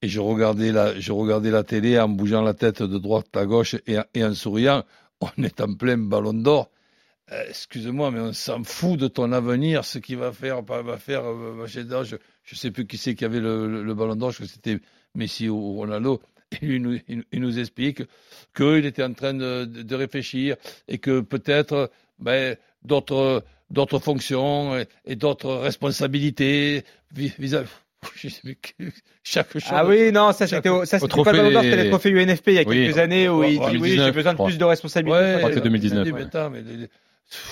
Et 0.02 0.08
je 0.08 0.20
regardais, 0.20 0.72
la, 0.72 1.00
je 1.00 1.12
regardais 1.12 1.50
la 1.52 1.64
télé 1.64 2.00
en 2.00 2.08
bougeant 2.10 2.42
la 2.42 2.54
tête 2.54 2.84
de 2.84 2.98
droite 3.00 3.36
à 3.36 3.46
gauche 3.46 3.76
et, 3.88 3.98
en- 4.24 4.34
souriant. 4.34 4.84
On 5.22 5.30
est 5.44 5.60
en 5.62 5.74
plein 5.74 5.98
ballon 5.98 6.34
d'or. 6.34 6.70
Euh, 7.32 7.44
Excuse-moi, 7.50 8.12
mais 8.12 8.20
on 8.20 8.32
s'en 8.34 8.64
fout 8.64 9.00
de 9.00 9.08
ton 9.08 9.32
avenir, 9.32 9.84
ce 9.84 9.98
qu'il 10.00 10.18
va 10.18 10.32
faire, 10.32 10.64
pas 10.64 10.82
va 10.82 10.98
faire. 10.98 11.24
euh. 11.26 11.66
Je 11.68 12.56
ne 12.56 12.58
sais 12.58 12.72
plus 12.72 12.86
qui 12.88 12.98
c'est 12.98 13.16
qui 13.16 13.26
avait 13.26 13.40
le, 13.40 13.94
ballon 13.94 14.16
d'or, 14.16 14.32
je 14.32 14.38
crois 14.38 14.48
que 14.48 14.54
c'était 14.54 14.80
Messi 15.16 15.50
ou 15.50 15.74
Ronaldo. 15.74 16.22
Et 16.62 16.66
lui, 16.66 17.04
il 17.32 17.42
nous, 17.42 17.60
explique 17.60 18.04
qu'il 18.56 18.86
était 18.86 19.04
en 19.04 19.14
train 19.14 19.34
de, 19.34 19.66
réfléchir 19.96 20.56
et 20.88 20.98
que 21.00 21.20
peut-être 21.20 21.92
ben, 22.20 22.56
d'autres 22.84 24.00
fonctions 24.00 24.78
et, 25.06 25.16
d'autres 25.18 25.52
responsabilités 25.56 26.84
vis- 27.14 27.32
plus 27.32 27.52
que- 27.52 27.87
Chaque 29.24 29.52
chose. 29.54 29.64
Ah 29.70 29.86
oui, 29.86 30.12
non, 30.12 30.32
ça 30.32 30.48
c'était 30.48 30.70
au- 30.70 30.86
ça 30.86 30.98
Au 31.02 31.08
trophée 31.08 31.32
pas 31.32 31.38
le 31.38 31.44
Ballon 31.44 31.62
c'était 31.62 31.84
le 31.84 31.90
trophée 31.90 32.10
UNFP 32.12 32.48
il 32.48 32.54
y 32.54 32.60
a 32.60 32.64
Oui. 32.66 32.86
quelques 32.86 32.98
années 32.98 33.30
où 33.30 33.44
il 33.44 33.52
dit 33.60 33.66
oui, 33.66 33.72
2019, 33.74 34.06
j'ai 34.06 34.12
besoin 34.12 34.34
de 34.34 34.44
plus 34.44 34.58
de 34.58 34.64
responsabilités. 34.66 35.18
Ouais, 35.44 35.52
c'est 35.54 35.62
2019, 35.62 36.06
mais 36.06 36.12
ouais. 36.14 36.22
attends, 36.24 36.50
mais 36.50 36.62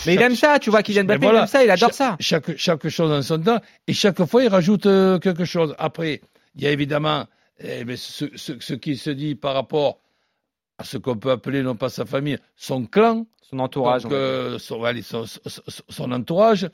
Mais 0.06 0.14
il 0.16 0.22
aime 0.22 0.36
ça, 0.36 0.58
tu 0.60 0.70
vois, 0.70 0.84
Kylian 0.84 1.02
Mais 1.04 1.18
Mbappé, 1.18 1.26
voilà. 1.26 1.40
il 1.40 1.42
aime 1.44 1.48
ça, 1.48 1.64
il 1.64 1.70
adore 1.72 1.94
ça. 1.94 2.16
chaque, 2.20 2.56
chaque 2.58 2.88
chose 2.88 3.12
en 3.12 3.22
son 3.22 3.40
temps, 3.40 3.60
et 3.88 3.94
chaque 3.94 4.24
fois, 4.26 4.44
il 4.44 4.48
rajoute 4.50 4.86
euh, 4.86 5.20
quelque 5.20 5.44
chose. 5.46 5.76
Après, 5.78 6.22
il 6.56 6.64
y 6.64 6.68
a 6.68 6.72
évidemment 6.72 7.26
eh 7.60 7.84
ben, 7.86 7.96
ce, 7.98 8.26
ce- 8.36 8.60
ce 8.60 8.74
qui 8.74 8.96
se 8.98 9.10
dit 9.10 9.36
par 9.36 9.54
rapport 9.54 10.00
à 10.78 10.84
ce 10.84 10.98
qu'on 10.98 11.16
peut 11.18 11.32
appeler, 11.32 11.62
non 11.62 11.76
pas 11.76 11.90
sa 11.90 12.06
famille, 12.06 12.38
son 12.58 12.86
clan, 12.86 13.26
Son 13.50 13.60
entourage. 13.60 14.04
donc, 14.04 14.12
euh, 14.14 14.60
son, 14.60 14.84
allez, 14.84 15.02
son- 15.02 15.26
son- 15.26 15.40
son- 15.46 15.84
son 15.90 16.12
entourage, 16.12 16.70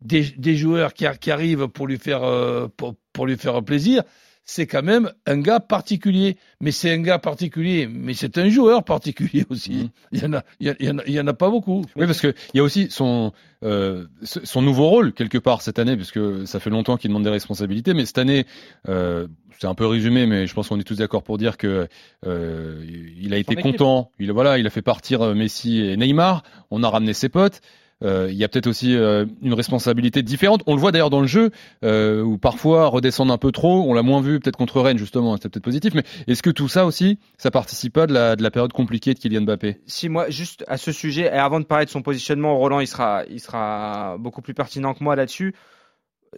des, 0.00 0.22
des 0.36 0.56
joueurs 0.56 0.94
qui, 0.94 1.06
arrivent 1.30 1.68
pour 1.68 1.86
lui 1.86 1.98
faire, 1.98 2.22
euh, 2.22 2.68
pour, 2.76 2.94
pour 3.12 3.26
lui 3.26 3.36
faire 3.36 3.62
plaisir. 3.62 4.02
C'est 4.48 4.68
quand 4.68 4.84
même 4.84 5.10
un 5.26 5.40
gars 5.40 5.58
particulier, 5.58 6.36
mais 6.60 6.70
c'est 6.70 6.92
un 6.92 7.02
gars 7.02 7.18
particulier, 7.18 7.88
mais 7.90 8.14
c'est 8.14 8.38
un 8.38 8.48
joueur 8.48 8.84
particulier 8.84 9.44
aussi. 9.50 9.72
Mhm. 9.72 9.90
Il 10.12 10.20
y 10.20 10.24
en 10.24 10.28
en 10.28 10.98
a, 10.98 11.02
il 11.06 11.12
y 11.12 11.20
en 11.20 11.26
a 11.26 11.34
pas 11.34 11.50
beaucoup. 11.50 11.84
Oui, 11.96 12.06
parce 12.06 12.20
que 12.20 12.32
il 12.54 12.58
y 12.58 12.60
a 12.60 12.62
aussi 12.62 12.86
son 12.88 13.32
euh, 13.64 14.06
son 14.22 14.62
nouveau 14.62 14.88
rôle 14.88 15.12
quelque 15.14 15.38
part 15.38 15.62
cette 15.62 15.80
année, 15.80 15.96
parce 15.96 16.12
que 16.12 16.44
ça 16.44 16.60
fait 16.60 16.70
longtemps 16.70 16.96
qu'il 16.96 17.08
demande 17.08 17.24
des 17.24 17.30
responsabilités, 17.30 17.92
mais 17.92 18.06
cette 18.06 18.18
année, 18.18 18.46
euh, 18.88 19.26
c'est 19.58 19.66
un 19.66 19.74
peu 19.74 19.86
résumé, 19.86 20.26
mais 20.26 20.46
je 20.46 20.54
pense 20.54 20.68
qu'on 20.68 20.78
est 20.78 20.84
tous 20.84 20.98
d'accord 20.98 21.24
pour 21.24 21.38
dire 21.38 21.56
que 21.56 21.88
euh, 22.24 22.84
il 23.18 23.34
a 23.34 23.38
été 23.38 23.56
content. 23.56 24.12
Il 24.20 24.30
voilà, 24.30 24.58
il 24.58 24.66
a 24.68 24.70
fait 24.70 24.82
partir 24.82 25.34
Messi 25.34 25.80
et 25.80 25.96
Neymar. 25.96 26.44
On 26.70 26.84
a 26.84 26.88
ramené 26.88 27.14
ses 27.14 27.28
potes. 27.28 27.62
Euh, 28.04 28.28
il 28.30 28.36
y 28.36 28.44
a 28.44 28.48
peut-être 28.48 28.66
aussi 28.66 28.94
euh, 28.94 29.24
une 29.40 29.54
responsabilité 29.54 30.22
différente. 30.22 30.62
On 30.66 30.74
le 30.74 30.80
voit 30.80 30.92
d'ailleurs 30.92 31.08
dans 31.08 31.22
le 31.22 31.26
jeu, 31.26 31.50
euh, 31.82 32.20
où 32.22 32.36
parfois 32.36 32.88
redescendre 32.88 33.32
un 33.32 33.38
peu 33.38 33.52
trop. 33.52 33.84
On 33.88 33.94
l'a 33.94 34.02
moins 34.02 34.20
vu 34.20 34.38
peut-être 34.38 34.56
contre 34.58 34.82
Rennes 34.82 34.98
justement, 34.98 35.34
c'était 35.36 35.48
peut-être 35.48 35.64
positif. 35.64 35.94
Mais 35.94 36.02
est-ce 36.26 36.42
que 36.42 36.50
tout 36.50 36.68
ça 36.68 36.84
aussi, 36.84 37.18
ça 37.38 37.50
participe 37.50 37.94
pas 37.94 38.06
de 38.06 38.12
la, 38.12 38.36
de 38.36 38.42
la 38.42 38.50
période 38.50 38.72
compliquée 38.74 39.14
de 39.14 39.18
Kylian 39.18 39.42
Mbappé? 39.42 39.78
Si 39.86 40.10
moi, 40.10 40.28
juste 40.28 40.62
à 40.68 40.76
ce 40.76 40.92
sujet, 40.92 41.22
et 41.22 41.28
avant 41.30 41.58
de 41.58 41.64
parler 41.64 41.86
de 41.86 41.90
son 41.90 42.02
positionnement, 42.02 42.58
Roland, 42.58 42.80
il 42.80 42.86
sera, 42.86 43.22
il 43.30 43.40
sera 43.40 44.16
beaucoup 44.18 44.42
plus 44.42 44.52
pertinent 44.52 44.92
que 44.92 45.02
moi 45.02 45.16
là-dessus. 45.16 45.54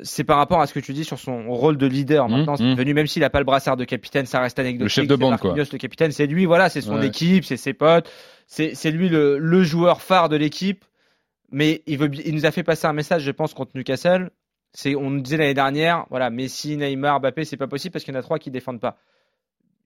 C'est 0.03 0.23
par 0.23 0.37
rapport 0.37 0.61
à 0.61 0.69
ce 0.69 0.75
que 0.75 0.79
tu 0.81 0.93
dis 0.93 1.03
sur 1.03 1.19
son 1.19 1.51
rôle 1.51 1.77
de 1.77 1.87
leader. 1.87 2.29
Mmh, 2.29 2.33
Maintenant, 2.33 2.57
c'est 2.57 2.63
mmh. 2.63 2.71
devenu, 2.75 2.95
même 2.95 3.07
s'il 3.09 3.23
n'a 3.23 3.31
pas 3.31 3.41
le 3.41 3.45
brassard 3.45 3.77
de 3.77 3.85
capitaine, 3.85 4.27
ça 4.27 4.39
reste 4.41 4.61
anecdotique. 4.61 4.83
Le 4.83 4.89
chef 4.89 5.07
de 5.09 5.15
c'est 5.15 5.19
bande, 5.21 5.39
quoi. 5.39 5.55
Le 5.57 5.65
capitaine, 5.79 6.13
c'est 6.13 6.27
lui, 6.29 6.45
voilà, 6.45 6.69
c'est 6.69 6.83
son 6.83 6.99
Ouais. 6.99 7.07
équipe, 7.09 7.45
c'est 7.45 7.57
ses 7.57 7.73
potes, 7.73 8.09
c'est 8.47 8.77
c'est 8.77 8.93
lui 8.93 9.09
le, 9.09 9.39
le 9.39 9.63
joueur 9.65 10.01
phare 10.03 10.29
de 10.29 10.37
l'équipe. 10.37 10.85
Mais 11.51 11.83
il, 11.87 12.35
nous 12.35 12.47
a 12.47 12.51
fait 12.51 12.63
passer 12.63 12.87
un 12.87 12.93
message, 12.93 13.23
je 13.23 13.31
pense, 13.31 13.55
contre 13.55 13.73
Newcastle. 13.75 14.31
On 14.85 15.11
nous 15.11 15.21
disait 15.21 15.39
l'année 15.39 15.55
dernière, 15.55 16.07
voilà, 16.11 16.31
Messi, 16.31 16.77
Neymar, 16.77 17.21
Mbappé, 17.21 17.45
c'est 17.45 17.57
pas 17.57 17.67
possible 17.67 17.93
parce 17.93 18.05
qu'il 18.05 18.13
y 18.13 18.17
en 18.17 18.21
a 18.21 18.23
trois 18.23 18.39
qui 18.39 18.51
défendent 18.51 18.81
pas. 18.81 18.99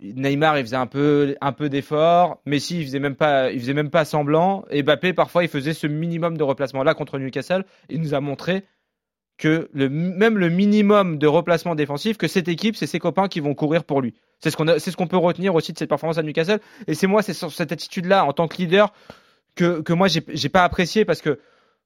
Neymar, 0.00 0.58
il 0.58 0.64
faisait 0.64 0.76
un 0.76 0.88
peu, 0.88 1.36
un 1.40 1.52
peu 1.52 1.68
d'effort. 1.68 2.42
Messi, 2.46 2.80
il 2.80 2.86
faisait 2.86 2.98
même 2.98 3.14
pas, 3.14 3.52
il 3.52 3.60
faisait 3.60 3.74
même 3.74 3.90
pas 3.90 4.04
semblant. 4.04 4.64
Et 4.70 4.82
Mbappé, 4.82 5.12
parfois, 5.12 5.44
il 5.44 5.48
faisait 5.48 5.74
ce 5.74 5.86
minimum 5.86 6.36
de 6.36 6.42
replacement. 6.42 6.82
Là, 6.82 6.94
contre 6.94 7.18
Newcastle, 7.18 7.64
il 7.88 8.00
nous 8.00 8.14
a 8.14 8.20
montré 8.20 8.64
que 9.38 9.70
même 9.74 10.38
le 10.38 10.50
minimum 10.50 11.18
de 11.18 11.26
replacement 11.26 11.74
défensif, 11.74 12.16
que 12.16 12.28
cette 12.28 12.48
équipe, 12.48 12.76
c'est 12.76 12.86
ses 12.86 12.98
copains 12.98 13.28
qui 13.28 13.40
vont 13.40 13.54
courir 13.54 13.84
pour 13.84 14.00
lui. 14.00 14.14
C'est 14.40 14.50
ce 14.50 14.56
qu'on 14.56 14.66
c'est 14.78 14.90
ce 14.90 14.96
qu'on 14.96 15.06
peut 15.06 15.16
retenir 15.16 15.54
aussi 15.54 15.72
de 15.72 15.78
cette 15.78 15.88
performance 15.88 16.18
à 16.18 16.22
Newcastle. 16.22 16.60
Et 16.86 16.94
c'est 16.94 17.06
moi, 17.06 17.22
c'est 17.22 17.32
cette 17.32 17.72
attitude-là, 17.72 18.24
en 18.24 18.32
tant 18.32 18.48
que 18.48 18.56
leader, 18.56 18.92
que, 19.54 19.80
que 19.80 19.92
moi, 19.92 20.08
j'ai 20.08 20.48
pas 20.48 20.64
apprécié 20.64 21.04
parce 21.04 21.20
que 21.20 21.38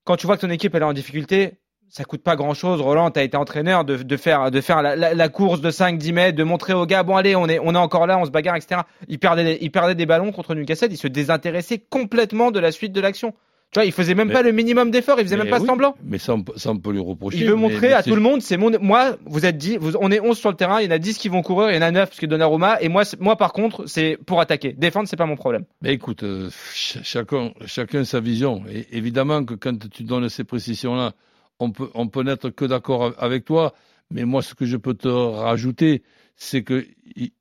quand 0.04 0.16
tu 0.16 0.26
vois 0.26 0.36
que 0.36 0.42
ton 0.42 0.50
équipe 0.50 0.74
elle 0.74 0.82
est 0.82 0.86
en 0.86 0.92
difficulté, 0.92 1.58
ça 1.88 2.04
coûte 2.04 2.22
pas 2.22 2.36
grand 2.36 2.54
chose. 2.54 2.80
Roland, 2.80 3.10
tu 3.10 3.20
as 3.20 3.22
été 3.22 3.36
entraîneur 3.36 3.84
de, 3.84 3.96
de 3.96 4.16
faire, 4.16 4.50
de 4.50 4.60
faire 4.60 4.82
la, 4.82 4.96
la- 4.96 5.14
la 5.14 5.28
course 5.28 5.60
de 5.60 5.70
5-10 5.70 6.12
mètres, 6.12 6.36
de 6.36 6.42
montrer 6.44 6.72
aux 6.74 6.84
gars, 6.86 7.02
bon 7.04 7.16
allez, 7.16 7.36
on 7.36 7.46
est, 7.48 7.58
on 7.60 7.74
est 7.74 7.78
encore 7.78 8.06
là, 8.06 8.18
on 8.18 8.24
se 8.24 8.30
bagarre, 8.30 8.56
etc. 8.56 8.82
Il 9.08 9.18
perdait, 9.18 9.58
il 9.60 9.70
perdait 9.70 9.94
des 9.94 10.06
ballons 10.06 10.32
contre 10.32 10.54
Newcastle, 10.54 10.88
il 10.90 10.96
se 10.96 11.06
désintéressait 11.08 11.78
complètement 11.78 12.50
de 12.50 12.58
la 12.60 12.72
suite 12.72 12.92
de 12.92 13.00
l'action. 13.00 13.34
Tu 13.72 13.80
vois, 13.80 13.84
il 13.84 13.92
faisait 13.92 14.14
même 14.14 14.28
Mais- 14.28 14.34
pas 14.34 14.42
le 14.42 14.52
minimum 14.52 14.90
d'effort, 14.90 15.18
il 15.18 15.24
faisait 15.24 15.36
même 15.36 15.50
pas 15.50 15.60
oui, 15.60 15.66
semblant. 15.66 15.96
Mais 16.04 16.18
ça, 16.18 16.34
on 16.34 16.42
peut, 16.42 16.52
ça, 16.56 16.70
on 16.70 16.78
peut 16.78 16.92
lui 16.92 17.00
reprocher. 17.00 17.38
Il 17.38 17.46
veut 17.46 17.56
mais- 17.56 17.60
montrer 17.62 17.88
mais 17.88 17.92
à 17.92 18.02
tout 18.02 18.14
le 18.14 18.20
monde, 18.20 18.40
c'est 18.40 18.56
mon, 18.56 18.70
moi, 18.80 19.16
vous 19.26 19.44
êtes 19.44 19.58
10, 19.58 19.76
vous- 19.76 19.96
on 20.00 20.10
est 20.12 20.20
11 20.20 20.38
sur 20.38 20.50
le 20.50 20.56
terrain, 20.56 20.80
il 20.80 20.84
y 20.84 20.88
en 20.88 20.92
a 20.92 20.98
10 20.98 21.18
qui 21.18 21.28
vont 21.28 21.42
courir, 21.42 21.70
il 21.70 21.74
y 21.74 21.78
en 21.78 21.82
a 21.82 21.90
9 21.90 22.08
parce 22.08 22.20
que 22.20 22.26
Donnarumma, 22.26 22.80
et 22.80 22.88
moi, 22.88 23.02
moi, 23.20 23.36
par 23.36 23.52
contre, 23.52 23.86
c'est 23.86 24.18
pour 24.24 24.40
attaquer. 24.40 24.72
Défendre, 24.72 25.08
c'est 25.08 25.16
pas 25.16 25.26
mon 25.26 25.36
problème. 25.36 25.64
Mais 25.82 25.92
écoute, 25.92 26.22
euh, 26.22 26.48
ch- 26.72 27.02
chacun, 27.02 27.50
chacun 27.66 28.04
sa 28.04 28.20
vision. 28.20 28.62
Et 28.72 28.86
évidemment 28.96 29.44
que 29.44 29.54
quand 29.54 29.88
tu 29.90 30.04
donnes 30.04 30.28
ces 30.28 30.44
précisions-là, 30.44 31.12
on 31.58 31.70
peut, 31.70 31.90
on 31.94 32.06
peut 32.06 32.22
n'être 32.22 32.50
que 32.50 32.64
d'accord 32.64 33.12
avec 33.18 33.44
toi. 33.44 33.74
Mais 34.12 34.24
moi, 34.24 34.42
ce 34.42 34.54
que 34.54 34.64
je 34.64 34.76
peux 34.76 34.94
te 34.94 35.08
rajouter, 35.08 36.02
c'est 36.36 36.62
que 36.62 36.86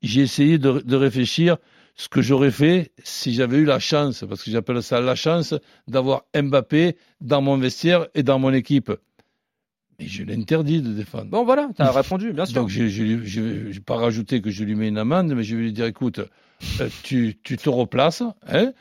j'ai 0.02 0.20
essayé 0.22 0.58
de, 0.58 0.80
de 0.80 0.96
réfléchir 0.96 1.58
ce 1.96 2.08
que 2.08 2.20
j'aurais 2.20 2.50
fait 2.50 2.92
si 3.02 3.32
j'avais 3.32 3.56
eu 3.56 3.64
la 3.64 3.78
chance, 3.78 4.24
parce 4.28 4.42
que 4.42 4.50
j'appelle 4.50 4.82
ça 4.82 5.00
la 5.00 5.14
chance, 5.14 5.54
d'avoir 5.88 6.24
Mbappé 6.34 6.96
dans 7.20 7.40
mon 7.40 7.56
vestiaire 7.56 8.06
et 8.14 8.22
dans 8.22 8.38
mon 8.38 8.52
équipe. 8.52 8.92
Mais 9.98 10.06
je 10.06 10.22
l'interdis 10.24 10.82
de 10.82 10.92
défendre. 10.92 11.26
Bon, 11.26 11.44
voilà, 11.44 11.70
t'as 11.74 11.90
répondu, 11.90 12.34
bien 12.34 12.44
sûr. 12.44 12.60
Donc, 12.60 12.68
je 12.68 13.70
n'ai 13.72 13.80
pas 13.80 13.96
rajouté 13.96 14.42
que 14.42 14.50
je 14.50 14.62
lui 14.62 14.74
mets 14.74 14.88
une 14.88 14.98
amende, 14.98 15.32
mais 15.34 15.42
je 15.42 15.56
vais 15.56 15.62
lui 15.62 15.72
dire 15.72 15.86
écoute, 15.86 16.20
euh, 16.80 16.88
tu, 17.02 17.38
tu 17.42 17.56
te 17.56 17.70
replaces, 17.70 18.22
hein, 18.46 18.72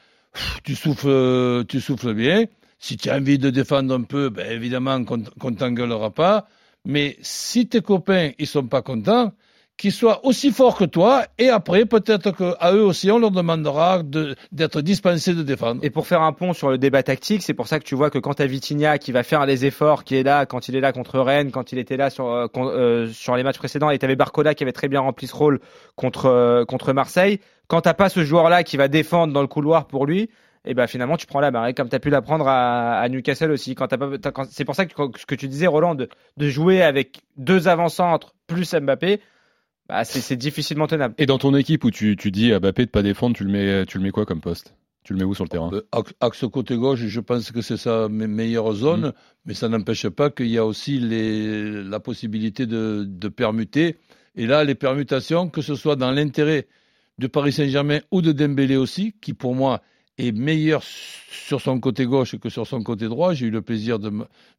tu, 0.64 0.76
souffles, 0.76 1.08
euh, 1.08 1.64
tu 1.64 1.80
souffles 1.80 2.14
bien. 2.14 2.46
Si 2.80 2.98
tu 2.98 3.10
as 3.10 3.16
envie 3.16 3.38
de 3.38 3.50
défendre 3.50 3.94
un 3.96 4.04
peu, 4.04 4.30
ben, 4.30 4.52
évidemment 4.52 5.02
qu'on 5.06 5.24
qu'on 5.40 5.54
t'engueulera 5.54 6.12
pas. 6.12 6.48
Mais 6.84 7.18
si 7.22 7.68
tes 7.68 7.82
copains 7.82 8.32
ils 8.38 8.46
sont 8.46 8.68
pas 8.68 8.82
contents, 8.82 9.32
qu'ils 9.78 9.92
soient 9.92 10.26
aussi 10.26 10.52
forts 10.52 10.78
que 10.78 10.86
toi, 10.86 11.26
et 11.38 11.50
après, 11.50 11.86
peut-être 11.86 12.32
qu'à 12.32 12.72
eux 12.74 12.84
aussi, 12.84 13.12
on 13.12 13.20
leur 13.20 13.32
demandera 13.32 14.04
de- 14.04 14.36
d'être 14.54 14.82
dispensés 14.82 15.34
de 15.34 15.44
défendre. 15.44 15.82
Et 15.84 15.90
pour 15.90 16.08
faire 16.08 16.22
un 16.22 16.32
pont 16.32 16.54
sur 16.54 16.70
le 16.70 16.78
débat 16.78 17.04
tactique, 17.04 17.44
c'est 17.44 17.54
pour 17.54 17.68
ça 17.68 17.80
que 17.80 17.84
tu 17.84 17.94
vois 17.94 18.10
que 18.10 18.18
quand 18.18 18.36
t'as 18.36 18.46
Vitinha 18.46 18.98
qui 18.98 19.12
va 19.12 19.24
faire 19.24 19.46
les 19.46 19.66
efforts, 19.66 20.06
qui 20.06 20.16
est 20.16 20.24
là, 20.24 20.46
quand 20.46 20.70
il 20.70 20.78
est 20.78 20.80
là 20.80 20.94
contre 20.94 21.20
Rennes, 21.20 21.52
quand 21.52 21.74
il 21.74 21.78
était 21.78 21.98
là 21.98 22.10
sur, 22.10 22.28
euh, 22.32 22.48
euh, 22.56 23.08
les 23.36 23.44
matchs 23.44 23.58
précédents, 23.58 23.90
et 23.90 24.00
t'avais 24.00 24.16
Barcola 24.16 24.56
qui 24.56 24.64
avait 24.64 24.72
très 24.72 24.88
bien 24.88 25.02
rempli 25.02 25.28
ce 25.28 25.36
rôle 25.36 25.60
contre, 25.98 26.28
euh, 26.28 26.64
contre 26.64 26.94
Marseille, 26.94 27.42
quand 27.68 27.82
t'as 27.82 27.94
pas 27.94 28.08
ce 28.08 28.24
joueur-là 28.24 28.64
qui 28.64 28.78
va 28.78 28.88
défendre 28.88 29.34
dans 29.34 29.42
le 29.42 29.48
couloir 29.48 29.88
pour 29.88 30.06
lui, 30.06 30.30
et 30.68 30.74
ben 30.74 30.88
finalement 30.88 31.18
tu 31.18 31.28
prends 31.28 31.42
la 31.42 31.52
barre, 31.52 31.74
comme 31.76 31.90
t'as 31.90 32.00
pu 32.00 32.10
la 32.10 32.22
prendre 32.22 32.48
à, 32.48 32.94
à 33.00 33.10
Newcastle 33.10 33.52
aussi. 33.52 33.76
C'est 34.50 34.66
pour 34.66 34.74
ça 34.76 34.86
que 34.86 34.94
ce 35.20 35.26
que 35.26 35.36
tu 35.36 35.48
disais, 35.48 35.68
Roland, 35.68 35.96
de, 35.96 36.08
de 36.38 36.50
jouer 36.50 36.82
avec 36.82 37.22
deux 37.38 37.68
avant-centres 37.68 38.34
plus 38.48 38.74
Mbappé, 38.74 39.20
bah, 39.88 40.04
c'est 40.04 40.22
c'est 40.22 40.36
difficilement 40.36 40.88
tenable. 40.88 41.16
Et 41.18 41.26
dans 41.26 41.38
ton 41.38 41.56
équipe 41.56 41.84
où 41.84 41.92
tu, 41.92 42.16
tu 42.16 42.32
dis 42.32 42.54
à 42.54 42.60
Mbappé 42.60 42.86
de 42.86 42.92
pas 42.92 43.04
défendre, 43.04 43.36
tu 43.36 43.44
le 43.44 43.52
mets, 43.52 43.86
tu 43.86 43.98
le 43.98 44.04
mets 44.04 44.12
quoi 44.12 44.26
comme 44.26 44.42
poste? 44.42 44.76
Tu 45.04 45.14
le 45.14 45.20
mets 45.20 45.26
où 45.26 45.36
sur 45.36 45.44
le 45.44 45.50
terrain? 45.50 45.70
Euh, 45.72 45.84
axe- 46.20 46.48
côté 46.52 46.76
gauche, 46.76 47.00
je 47.00 47.20
pense 47.20 47.52
que 47.52 47.62
c'est 47.62 47.78
sa 47.78 48.10
me- 48.10 48.26
meilleure 48.26 48.74
zone, 48.74 49.14
mais 49.46 49.54
ça 49.54 49.70
n'empêche 49.70 50.10
pas 50.10 50.32
qu'il 50.32 50.48
y 50.48 50.58
a 50.58 50.66
aussi 50.66 50.98
les, 51.00 51.84
la 51.84 52.00
possibilité 52.00 52.66
de, 52.66 53.06
de 53.08 53.28
permuter. 53.28 53.98
Et 54.36 54.48
là, 54.48 54.64
les 54.64 54.74
permutations, 54.74 55.48
que 55.48 55.62
ce 55.62 55.76
soit 55.76 55.96
dans 55.96 56.10
l'intérêt 56.12 56.68
de 57.20 57.28
Paris 57.28 57.52
Saint-Germain 57.54 58.00
ou 58.10 58.24
de 58.24 58.32
Dembélé 58.32 58.78
aussi, 58.78 59.14
qui 59.22 59.34
pour 59.36 59.54
moi 59.54 59.82
est 60.18 60.32
meilleur 60.32 60.82
sur 60.84 61.62
son 61.62 61.80
côté 61.80 62.06
gauche 62.06 62.38
que 62.40 62.50
sur 62.50 62.66
son 62.66 62.82
côté 62.82 63.06
droit. 63.08 63.36
J'ai 63.36 63.46
eu 63.46 63.52
le 63.52 63.62
plaisir 63.62 64.00
de, 64.00 64.12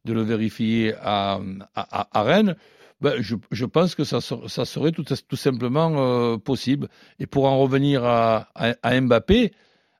le 0.05 0.21
vérifier 0.21 0.93
à, 1.01 1.41
à, 1.75 2.01
à- 2.01 2.19
à 2.19 2.23
Rennes. 2.23 2.55
Ben, 2.99 3.21
je, 3.21 3.65
pense 3.65 3.93
que 3.93 4.03
ça, 4.03 4.19
ça 4.21 4.65
serait 4.65 4.91
tout, 4.91 5.05
simplement 5.35 5.93
euh, 5.97 6.37
possible. 6.37 6.87
Et 7.19 7.27
pour 7.27 7.45
en 7.45 7.59
revenir 7.59 8.03
à, 8.03 8.49
à, 8.55 8.75
à 8.81 8.99
Mbappé, 8.99 9.53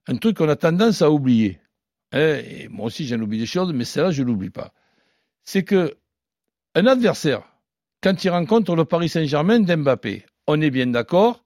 un 0.07 0.15
truc 0.15 0.37
qu'on 0.37 0.49
a 0.49 0.55
tendance 0.55 1.01
à 1.01 1.11
oublier. 1.11 1.59
hein, 2.11 2.39
et 2.43 2.67
moi 2.69 2.87
aussi, 2.87 3.05
j'en 3.05 3.19
oublie 3.19 3.37
des 3.37 3.45
choses, 3.45 3.71
mais 3.73 3.85
celle-là, 3.85 4.11
je 4.11 4.23
ne 4.23 4.27
l'oublie 4.27 4.49
pas. 4.49 4.73
C'est 5.43 5.63
que 5.63 5.97
un 6.75 6.85
adversaire, 6.87 7.43
quand 8.01 8.23
il 8.23 8.29
rencontre 8.29 8.75
le 8.75 8.85
Paris 8.85 9.09
Saint-Germain 9.09 9.59
d'Mbappé, 9.59 10.25
on 10.47 10.61
est 10.61 10.71
bien 10.71 10.87
d'accord 10.87 11.43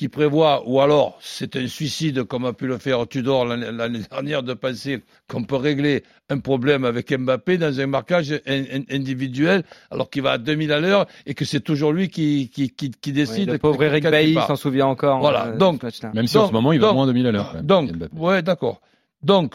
qui 0.00 0.08
prévoit, 0.08 0.62
ou 0.66 0.80
alors 0.80 1.18
c'est 1.20 1.56
un 1.56 1.66
suicide 1.66 2.24
comme 2.24 2.46
a 2.46 2.54
pu 2.54 2.66
le 2.66 2.78
faire 2.78 3.06
Tudor 3.06 3.44
l'année 3.44 3.70
l'année 3.70 4.00
dernière, 4.10 4.42
de 4.42 4.54
penser 4.54 5.02
qu'on 5.28 5.44
peut 5.44 5.56
régler 5.56 6.04
un 6.30 6.38
problème 6.38 6.86
avec 6.86 7.12
Mbappé 7.12 7.58
dans 7.58 7.78
un 7.78 7.86
marquage 7.86 8.32
in- 8.46 8.64
in- 8.76 8.84
individuel 8.90 9.62
alors 9.90 10.08
qu'il 10.08 10.22
va 10.22 10.30
à 10.32 10.38
2000 10.38 10.72
à 10.72 10.80
l'heure 10.80 11.06
et 11.26 11.34
que 11.34 11.44
c'est 11.44 11.60
toujours 11.60 11.92
lui 11.92 12.08
qui, 12.08 12.48
qui, 12.48 12.70
qui, 12.70 12.90
qui 12.92 13.10
Oui, 13.10 13.12
décide. 13.12 13.50
le 13.50 13.58
pauvre 13.58 13.82
Eric 13.82 14.04
Bailly 14.04 14.36
s'en 14.46 14.56
souvient 14.56 14.86
encore. 14.86 15.20
Voilà, 15.20 15.48
euh, 15.48 15.56
donc. 15.58 15.82
Même 16.14 16.26
si 16.26 16.38
en 16.38 16.42
Donc- 16.44 16.48
ce 16.48 16.54
moment 16.54 16.72
il 16.72 16.80
va 16.80 16.86
donc- 16.86 16.96
moins 16.96 17.06
de 17.06 17.12
2000 17.12 17.26
à 17.26 17.32
l'heure. 17.32 17.54
même, 17.56 17.66
Donc, 17.66 17.90
ouais, 18.14 18.40
d'accord. 18.40 18.80
Donc, 19.22 19.54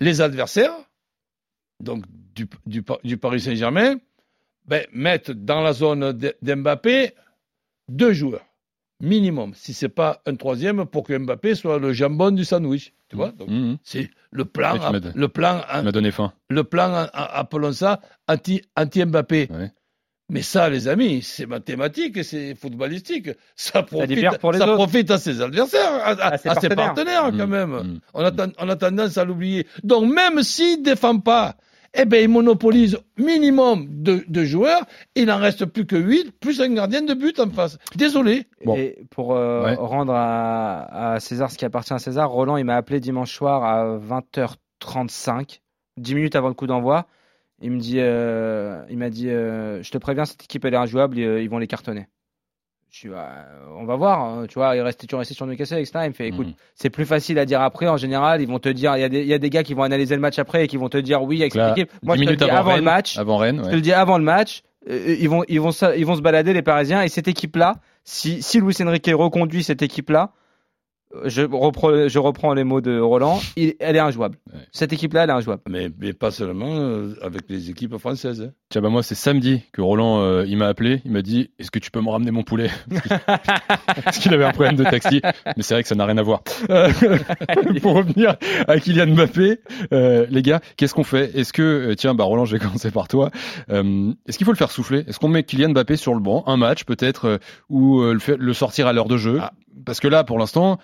les 0.00 0.20
adversaires, 0.20 0.72
donc 1.78 2.02
du, 2.34 2.48
du, 2.66 2.82
du 3.04 3.16
Paris 3.16 3.40
Saint-Germain, 3.42 3.94
ben, 4.66 4.84
mettent 4.92 5.30
dans 5.30 5.60
la 5.60 5.72
zone 5.72 6.18
d'Mbappé 6.42 7.12
deux 7.88 8.12
joueurs 8.12 8.44
minimum, 9.00 9.52
si 9.54 9.72
c'est 9.72 9.88
pas 9.88 10.20
un 10.26 10.34
troisième, 10.36 10.84
pour 10.86 11.04
que 11.04 11.16
Mbappé 11.16 11.54
soit 11.54 11.78
le 11.78 11.92
jambon 11.92 12.30
du 12.30 12.44
sandwich. 12.44 12.92
Tu 13.08 13.16
vois 13.16 13.30
Donc, 13.32 13.48
Mhm. 13.48 13.78
C'est 13.82 14.10
le 14.30 14.44
plan, 14.44 14.74
Ouais, 14.74 15.00
le 15.14 15.28
plan, 15.28 15.62
donné 15.92 16.10
faim. 16.10 16.32
le 16.50 16.64
plan, 16.64 16.92
a- 16.92 17.04
a- 17.04 17.38
appelons 17.38 17.72
ça 17.72 18.00
anti, 18.28 18.60
anti-Mbappé. 18.76 19.48
Ouais. 19.50 19.72
Mais 20.30 20.42
ça, 20.42 20.68
les 20.68 20.88
amis, 20.88 21.22
c'est 21.22 21.46
mathématique, 21.46 22.18
et 22.18 22.22
c'est 22.22 22.54
footballistique. 22.54 23.30
Ça 23.56 23.82
profite, 23.82 24.08
diffère 24.10 24.38
pour 24.38 24.52
les 24.52 24.58
ça 24.58 24.66
autres. 24.66 24.74
profite 24.74 25.10
à 25.10 25.16
ses 25.16 25.40
adversaires, 25.40 25.90
à, 25.90 26.08
à- 26.10 26.32
À 26.34 26.38
ses 26.38 26.48
à 26.50 26.54
ses 26.60 26.68
partenaires. 26.68 27.30
quand 27.34 27.46
Mm, 27.46 27.50
même. 27.50 28.00
On, 28.12 28.22
a, 28.22 28.30
ten- 28.30 28.52
on 28.58 28.68
a 28.68 28.76
tendance 28.76 29.16
à 29.16 29.24
l'oublier. 29.24 29.66
Donc, 29.84 30.12
même 30.12 30.42
s'il 30.42 30.80
ne 30.80 30.84
défend 30.84 31.18
pas, 31.18 31.56
eh 31.98 32.04
ben, 32.04 32.22
il 32.22 32.28
monopolise 32.28 32.98
minimum 33.18 33.86
de, 33.90 34.24
de 34.28 34.44
joueurs. 34.44 34.86
Il 35.16 35.26
n'en 35.26 35.38
reste 35.38 35.64
plus 35.66 35.84
que 35.86 35.96
8, 35.96 36.32
plus 36.40 36.60
un 36.60 36.72
gardien 36.72 37.02
de 37.02 37.12
but 37.14 37.38
en 37.40 37.50
face. 37.50 37.76
Désolé. 37.96 38.46
Bon. 38.64 38.76
Et 38.76 39.04
pour 39.10 39.34
euh, 39.34 39.64
Ouais. 39.64 39.74
rendre 39.74 40.12
à, 40.14 41.14
à 41.14 41.20
César 41.20 41.50
ce 41.50 41.58
qui 41.58 41.64
appartient 41.64 41.92
à 41.92 41.98
César, 41.98 42.30
Roland, 42.30 42.56
il 42.56 42.64
m'a 42.64 42.76
appelé 42.76 43.00
dimanche 43.00 43.34
soir 43.34 43.64
à 43.64 43.98
20h35, 43.98 45.60
10 45.96 46.14
minutes 46.14 46.36
avant 46.36 46.48
le 46.48 46.54
coup 46.54 46.66
d'envoi. 46.66 47.06
Il 47.60 47.72
me 47.72 47.78
dit, 47.80 47.96
euh, 47.98 48.84
il 48.88 48.98
m'a 48.98 49.10
dit, 49.10 49.28
euh, 49.30 49.82
je 49.82 49.90
te 49.90 49.98
préviens, 49.98 50.24
cette 50.24 50.44
équipe 50.44 50.64
elle 50.64 50.74
est 50.74 50.78
injouable, 50.78 51.18
ils, 51.18 51.42
ils 51.42 51.50
vont 51.50 51.58
les 51.58 51.66
cartonner. 51.66 52.06
Je 52.90 53.08
on 53.76 53.84
va 53.84 53.96
voir, 53.96 54.20
hein, 54.24 54.46
tu 54.48 54.54
vois, 54.54 54.74
il 54.74 54.80
restait, 54.80 55.06
tu 55.06 55.14
restais 55.14 55.34
sur 55.34 55.46
Newcastle, 55.46 55.78
etc. 55.78 56.00
Il 56.04 56.08
me 56.08 56.12
fait, 56.14 56.28
écoute, 56.28 56.46
Mhm. 56.48 56.54
c'est 56.74 56.90
plus 56.90 57.04
facile 57.04 57.38
à 57.38 57.44
dire 57.44 57.60
après. 57.60 57.86
En 57.86 57.96
général, 57.98 58.40
ils 58.40 58.48
vont 58.48 58.58
te 58.58 58.68
dire, 58.70 58.96
il 58.96 59.00
y, 59.00 59.04
a 59.04 59.08
des- 59.10 59.20
il 59.20 59.26
y 59.26 59.34
a 59.34 59.38
des 59.38 59.50
gars 59.50 59.62
qui 59.62 59.74
vont 59.74 59.82
analyser 59.82 60.14
le 60.14 60.20
match 60.22 60.38
après 60.38 60.64
et 60.64 60.68
qui 60.68 60.78
vont 60.78 60.88
te 60.88 60.96
dire 60.98 61.22
oui 61.22 61.40
avec 61.42 61.54
Là, 61.54 61.68
cette 61.68 61.78
équipe. 61.78 61.92
Moi, 62.02 62.16
10 62.16 62.22
je 62.22 62.24
te 62.26 62.30
le 62.30 62.36
dis 62.36 62.44
avant, 62.44 62.56
avant 62.60 62.68
Rennes, 62.70 62.78
le 62.78 62.84
match. 62.84 63.18
Avant 63.18 63.36
Rennes, 63.36 63.56
Je 63.58 63.62
ouais. 63.64 63.70
te 63.70 63.74
le 63.74 63.80
dis 63.82 63.92
avant 63.92 64.16
le 64.16 64.24
match, 64.24 64.62
euh, 64.88 65.16
ils 65.20 65.28
vont, 65.28 65.44
ils 65.48 65.60
vont, 65.60 65.70
se- 65.70 65.96
ils 65.98 66.06
vont 66.06 66.16
se 66.16 66.22
balader 66.22 66.54
les 66.54 66.62
Parisiens 66.62 67.02
et 67.02 67.08
cette 67.08 67.28
équipe-là, 67.28 67.76
si, 68.04 68.42
si 68.42 68.58
Luis 68.60 68.74
Enrique 68.82 69.10
reconduit 69.12 69.62
cette 69.62 69.82
équipe-là, 69.82 70.30
je 71.24 71.42
reprends, 71.42 72.08
je 72.08 72.18
reprends 72.18 72.52
les 72.54 72.64
mots 72.64 72.80
de 72.80 72.98
Roland, 73.00 73.40
il- 73.56 73.74
elle 73.80 73.96
est 73.96 74.00
injouable. 74.00 74.36
Ouais. 74.52 74.60
Cette 74.72 74.92
équipe-là, 74.92 75.24
elle 75.24 75.30
est 75.30 75.34
injouable. 75.34 75.62
Mais, 75.68 75.88
mais 75.98 76.12
pas 76.12 76.30
seulement 76.30 76.76
euh, 76.76 77.14
avec 77.22 77.42
les 77.48 77.70
équipes 77.70 77.96
françaises. 77.98 78.42
hein. 78.42 78.52
Tiens, 78.68 78.82
bah 78.82 78.88
moi, 78.90 79.02
c'est 79.02 79.14
samedi 79.14 79.62
que 79.72 79.80
Roland, 79.80 80.20
euh, 80.20 80.44
il 80.46 80.56
m'a 80.58 80.66
appelé. 80.68 81.00
Il 81.04 81.12
m'a 81.12 81.22
dit 81.22 81.50
Est-ce 81.58 81.70
que 81.70 81.78
tu 81.78 81.90
peux 81.90 82.00
me 82.00 82.10
ramener 82.10 82.30
mon 82.30 82.42
poulet? 82.42 82.70
Parce 84.04 84.18
qu'il 84.18 84.32
avait 84.34 84.44
un 84.44 84.50
problème 84.52 84.76
de 84.76 84.84
taxi. 84.84 85.20
Mais 85.56 85.62
c'est 85.62 85.74
vrai 85.74 85.82
que 85.82 85.88
ça 85.88 85.94
n'a 85.94 86.04
rien 86.04 86.18
à 86.18 86.22
voir. 86.22 86.42
Euh, 86.70 86.90
pour 87.82 87.94
revenir 87.94 88.36
à 88.66 88.78
Kylian 88.78 89.08
Mbappé, 89.14 89.60
euh, 89.92 90.26
les 90.30 90.42
gars, 90.42 90.60
qu'est-ce 90.76 90.94
qu'on 90.94 91.04
fait? 91.04 91.36
Est-ce 91.38 91.52
que, 91.52 91.94
tiens, 91.94 92.14
bah 92.14 92.24
Roland, 92.24 92.44
je 92.44 92.56
vais 92.56 92.62
commencer 92.64 92.90
par 92.90 93.08
toi. 93.08 93.30
Euh, 93.70 94.12
Est-ce 94.26 94.38
qu'il 94.38 94.44
faut 94.44 94.52
le 94.52 94.58
faire 94.58 94.70
souffler? 94.70 95.04
Est-ce 95.08 95.18
qu'on 95.18 95.28
met 95.28 95.42
Kylian 95.42 95.70
Mbappé 95.70 95.96
sur 95.96 96.14
le 96.14 96.20
banc, 96.20 96.44
un 96.46 96.56
match 96.56 96.84
peut-être, 96.84 97.24
euh, 97.26 97.38
ou 97.68 98.00
euh, 98.00 98.12
le, 98.12 98.18
fait- 98.18 98.36
le 98.36 98.52
sortir 98.52 98.86
à 98.86 98.92
l'heure 98.92 99.08
de 99.08 99.16
jeu? 99.16 99.38
Ah. 99.40 99.52
Parce 99.84 100.00
que 100.00 100.08
là, 100.08 100.24
pour 100.24 100.38
l'instant, 100.38 100.78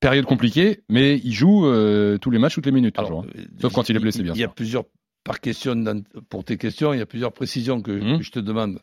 période 0.00 0.24
compliquée, 0.26 0.82
mais 0.88 1.18
il 1.24 1.32
joue 1.32 1.66
euh, 1.66 2.18
tous 2.18 2.30
les 2.30 2.38
matchs, 2.38 2.54
toutes 2.54 2.66
les 2.66 2.72
minutes. 2.72 2.94
toujours, 2.96 3.22
hein. 3.22 3.30
euh, 3.36 3.42
Sauf 3.60 3.72
quand 3.72 3.88
il 3.88 3.96
est 3.96 4.00
blessé, 4.00 4.22
bien 4.22 4.32
Il 4.34 4.40
y 4.40 4.44
a 4.44 4.46
sûr. 4.46 4.54
plusieurs, 4.54 4.84
par 5.24 5.40
question, 5.40 5.74
dans- 5.76 6.02
pour 6.28 6.44
tes 6.44 6.56
questions, 6.56 6.92
il 6.92 6.98
y 6.98 7.02
a 7.02 7.06
plusieurs 7.06 7.32
précisions 7.32 7.80
que, 7.82 8.16
que 8.18 8.22
je 8.22 8.30
te 8.30 8.38
demande. 8.38 8.78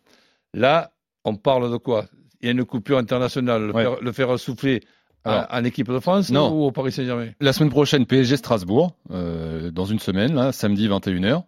Là, 0.54 0.92
on 1.24 1.36
parle 1.36 1.72
de 1.72 1.78
quoi? 1.78 2.06
Il 2.42 2.46
y 2.46 2.50
a 2.50 2.52
une 2.52 2.66
coupure 2.66 2.98
internationale, 2.98 3.68
le, 3.68 3.74
Ouais. 3.74 3.84
faire, 3.84 3.96
le 4.02 4.12
faire 4.12 4.40
souffler 4.40 4.82
à- 5.24 5.32
Alors, 5.32 5.48
en 5.52 5.64
équipe 5.64 5.88
de 5.90 6.00
France 6.00 6.30
non. 6.32 6.52
ou 6.52 6.66
au 6.66 6.72
Paris 6.72 6.92
Saint-Germain? 6.92 7.30
La 7.40 7.52
semaine 7.54 7.72
prochaine, 7.72 8.06
PSG 8.06 8.38
Strasbourg, 8.38 8.96
euh, 9.12 9.72
dans 9.72 9.86
une 9.86 10.00
semaine, 10.00 10.36
là, 10.36 10.52
samedi 10.52 10.88
21h. 10.88 11.44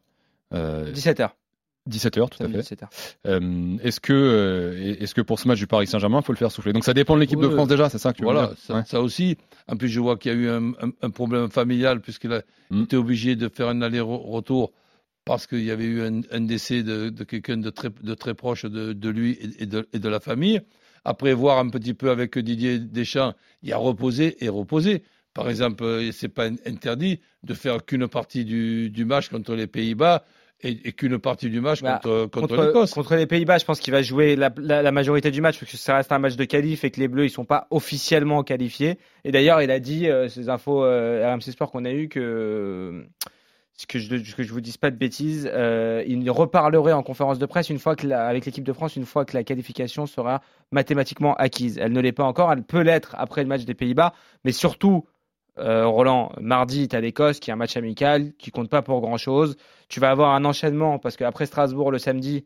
Euh, 0.53 0.91
17h. 0.93 1.29
17h, 1.87 2.29
tout 2.29 2.43
à 2.43 2.47
fait. 2.49 2.59
17h. 2.59 2.87
Euh, 3.27 3.77
est-ce 3.83 3.99
que, 3.99 4.13
euh, 4.13 4.95
est-ce 5.01 5.13
que 5.15 5.21
pour 5.21 5.39
ce 5.39 5.47
match 5.47 5.59
du 5.59 5.67
Paris 5.67 5.87
Saint-Germain, 5.87 6.19
il 6.21 6.25
faut 6.25 6.33
le 6.33 6.37
faire 6.37 6.51
souffler? 6.51 6.73
Donc 6.73 6.83
ça 6.85 6.93
dépend 6.93 7.15
de 7.15 7.19
l'équipe 7.21 7.39
de. 7.39 7.49
France 7.49 7.67
déjà, 7.67 7.89
c'est 7.89 7.97
ça 7.97 8.11
que 8.11 8.17
tu 8.17 8.23
veux 8.23 8.31
Voilà, 8.31 8.47
dire? 8.47 8.57
ça, 8.59 8.73
Ouais. 8.75 8.81
ça 8.85 9.01
aussi. 9.01 9.37
En 9.67 9.75
plus, 9.77 9.87
je 9.89 9.99
vois 9.99 10.17
qu'il 10.17 10.31
y 10.31 10.35
a 10.35 10.37
eu 10.37 10.49
un, 10.49 10.69
un- 10.81 10.91
un 11.01 11.09
problème 11.09 11.49
familial 11.49 12.01
puisqu'il 12.01 12.33
a 12.33 12.41
Mm. 12.69 12.83
été 12.83 12.97
obligé 12.97 13.35
de 13.37 13.47
faire 13.47 13.69
un 13.69 13.81
aller-retour 13.81 14.73
parce 15.25 15.47
qu'il 15.47 15.63
y 15.63 15.71
avait 15.71 15.85
eu 15.85 16.01
un, 16.01 16.21
un 16.31 16.41
décès 16.41 16.83
de, 16.83 17.09
de 17.09 17.23
quelqu'un 17.23 17.57
de 17.57 17.69
très, 17.69 17.89
de 17.89 18.13
très 18.13 18.33
proche 18.33 18.65
de, 18.65 18.93
de 18.93 19.09
lui 19.09 19.37
et, 19.59 19.65
de, 19.65 19.87
et 19.93 19.99
de 19.99 20.09
la 20.09 20.19
famille. 20.19 20.61
Après 21.05 21.33
voir 21.33 21.59
un 21.59 21.69
petit 21.69 21.93
peu 21.93 22.09
avec 22.09 22.37
Didier 22.37 22.79
Deschamps, 22.79 23.33
il 23.63 23.71
a 23.73 23.77
reposé 23.77 24.43
et 24.43 24.49
reposé. 24.49 25.03
par 25.33 25.49
exemple, 25.49 25.83
euh, 25.83 26.11
c'est 26.11 26.27
pas 26.29 26.47
interdit 26.65 27.19
de 27.43 27.53
faire 27.53 27.85
qu'une 27.85 28.07
partie 28.07 28.43
du, 28.45 28.89
du 28.89 29.05
match 29.05 29.29
contre 29.29 29.53
les 29.55 29.67
Pays-Bas 29.67 30.25
et, 30.63 30.87
et 30.87 30.91
qu'une 30.93 31.19
partie 31.19 31.49
du 31.49 31.61
match 31.61 31.81
Bah, 31.83 31.99
contre, 32.03 32.25
contre, 32.31 32.47
contre, 32.47 32.63
l'Écosse. 32.65 32.93
contre 32.93 33.15
les 33.15 33.27
Pays-Bas, 33.27 33.59
je 33.59 33.65
pense 33.65 33.79
qu'il 33.79 33.93
va 33.93 34.01
jouer 34.01 34.35
la, 34.35 34.51
la- 34.57 34.81
la 34.81 34.91
majorité 34.91 35.29
du 35.31 35.39
match 35.41 35.59
parce 35.59 35.71
que 35.71 35.77
ça 35.77 35.95
reste 35.95 36.11
un 36.11 36.19
match 36.19 36.35
de 36.35 36.45
qualif 36.45 36.83
et 36.83 36.89
que 36.91 36.99
les 36.99 37.07
Bleus 37.07 37.25
ils 37.25 37.29
sont 37.29 37.45
pas 37.45 37.67
officiellement 37.69 38.43
qualifiés. 38.43 38.97
Et 39.23 39.31
d'ailleurs, 39.31 39.61
il 39.61 39.69
a 39.71 39.79
dit 39.79 40.09
euh, 40.09 40.27
ces 40.29 40.49
infos 40.49 40.83
euh, 40.83 41.31
RMC 41.31 41.51
Sport 41.51 41.71
qu'on 41.71 41.85
a 41.85 41.91
eu 41.91 42.09
que 42.09 43.05
ce 43.79 43.85
que 43.85 43.99
je 43.99 44.15
que 44.35 44.41
je 44.41 44.51
vous 44.51 44.61
dise 44.61 44.77
pas 44.77 44.89
de 44.89 44.95
bêtises, 44.95 45.47
euh, 45.53 46.03
il 46.07 46.27
reparlerait 46.31 46.93
en 46.93 47.03
conférence 47.03 47.37
de 47.37 47.45
presse 47.45 47.69
une 47.69 47.77
fois 47.77 47.95
que 47.95 48.07
la- 48.07 48.25
avec 48.27 48.45
l'équipe 48.47 48.63
de 48.63 48.73
France 48.73 48.95
une 48.95 49.05
fois 49.05 49.23
que 49.25 49.37
la 49.37 49.43
qualification 49.43 50.07
sera 50.07 50.41
mathématiquement 50.71 51.35
acquise. 51.35 51.77
Elle 51.77 51.91
ne 51.91 52.01
l'est 52.01 52.11
pas 52.11 52.23
encore, 52.23 52.51
elle 52.51 52.63
peut 52.63 52.81
l'être 52.81 53.13
après 53.19 53.43
le 53.43 53.47
match 53.47 53.65
des 53.65 53.75
Pays-Bas, 53.75 54.13
mais 54.43 54.51
surtout 54.51 55.05
euh, 55.59 55.87
Roland, 55.87 56.31
mardi, 56.39 56.87
tu 56.87 56.95
as 56.95 57.01
l'Écosse 57.01 57.39
qui 57.39 57.49
est 57.49 57.53
un 57.53 57.57
match 57.57 57.77
amical 57.77 58.33
qui 58.37 58.51
compte 58.51 58.69
pas 58.69 58.81
pour 58.81 59.01
grand 59.01 59.17
chose. 59.17 59.57
Tu 59.89 59.99
vas 59.99 60.09
avoir 60.09 60.33
un 60.33 60.45
enchaînement 60.45 60.99
parce 60.99 61.17
qu'après 61.17 61.45
Strasbourg 61.45 61.91
le 61.91 61.97
samedi, 61.97 62.45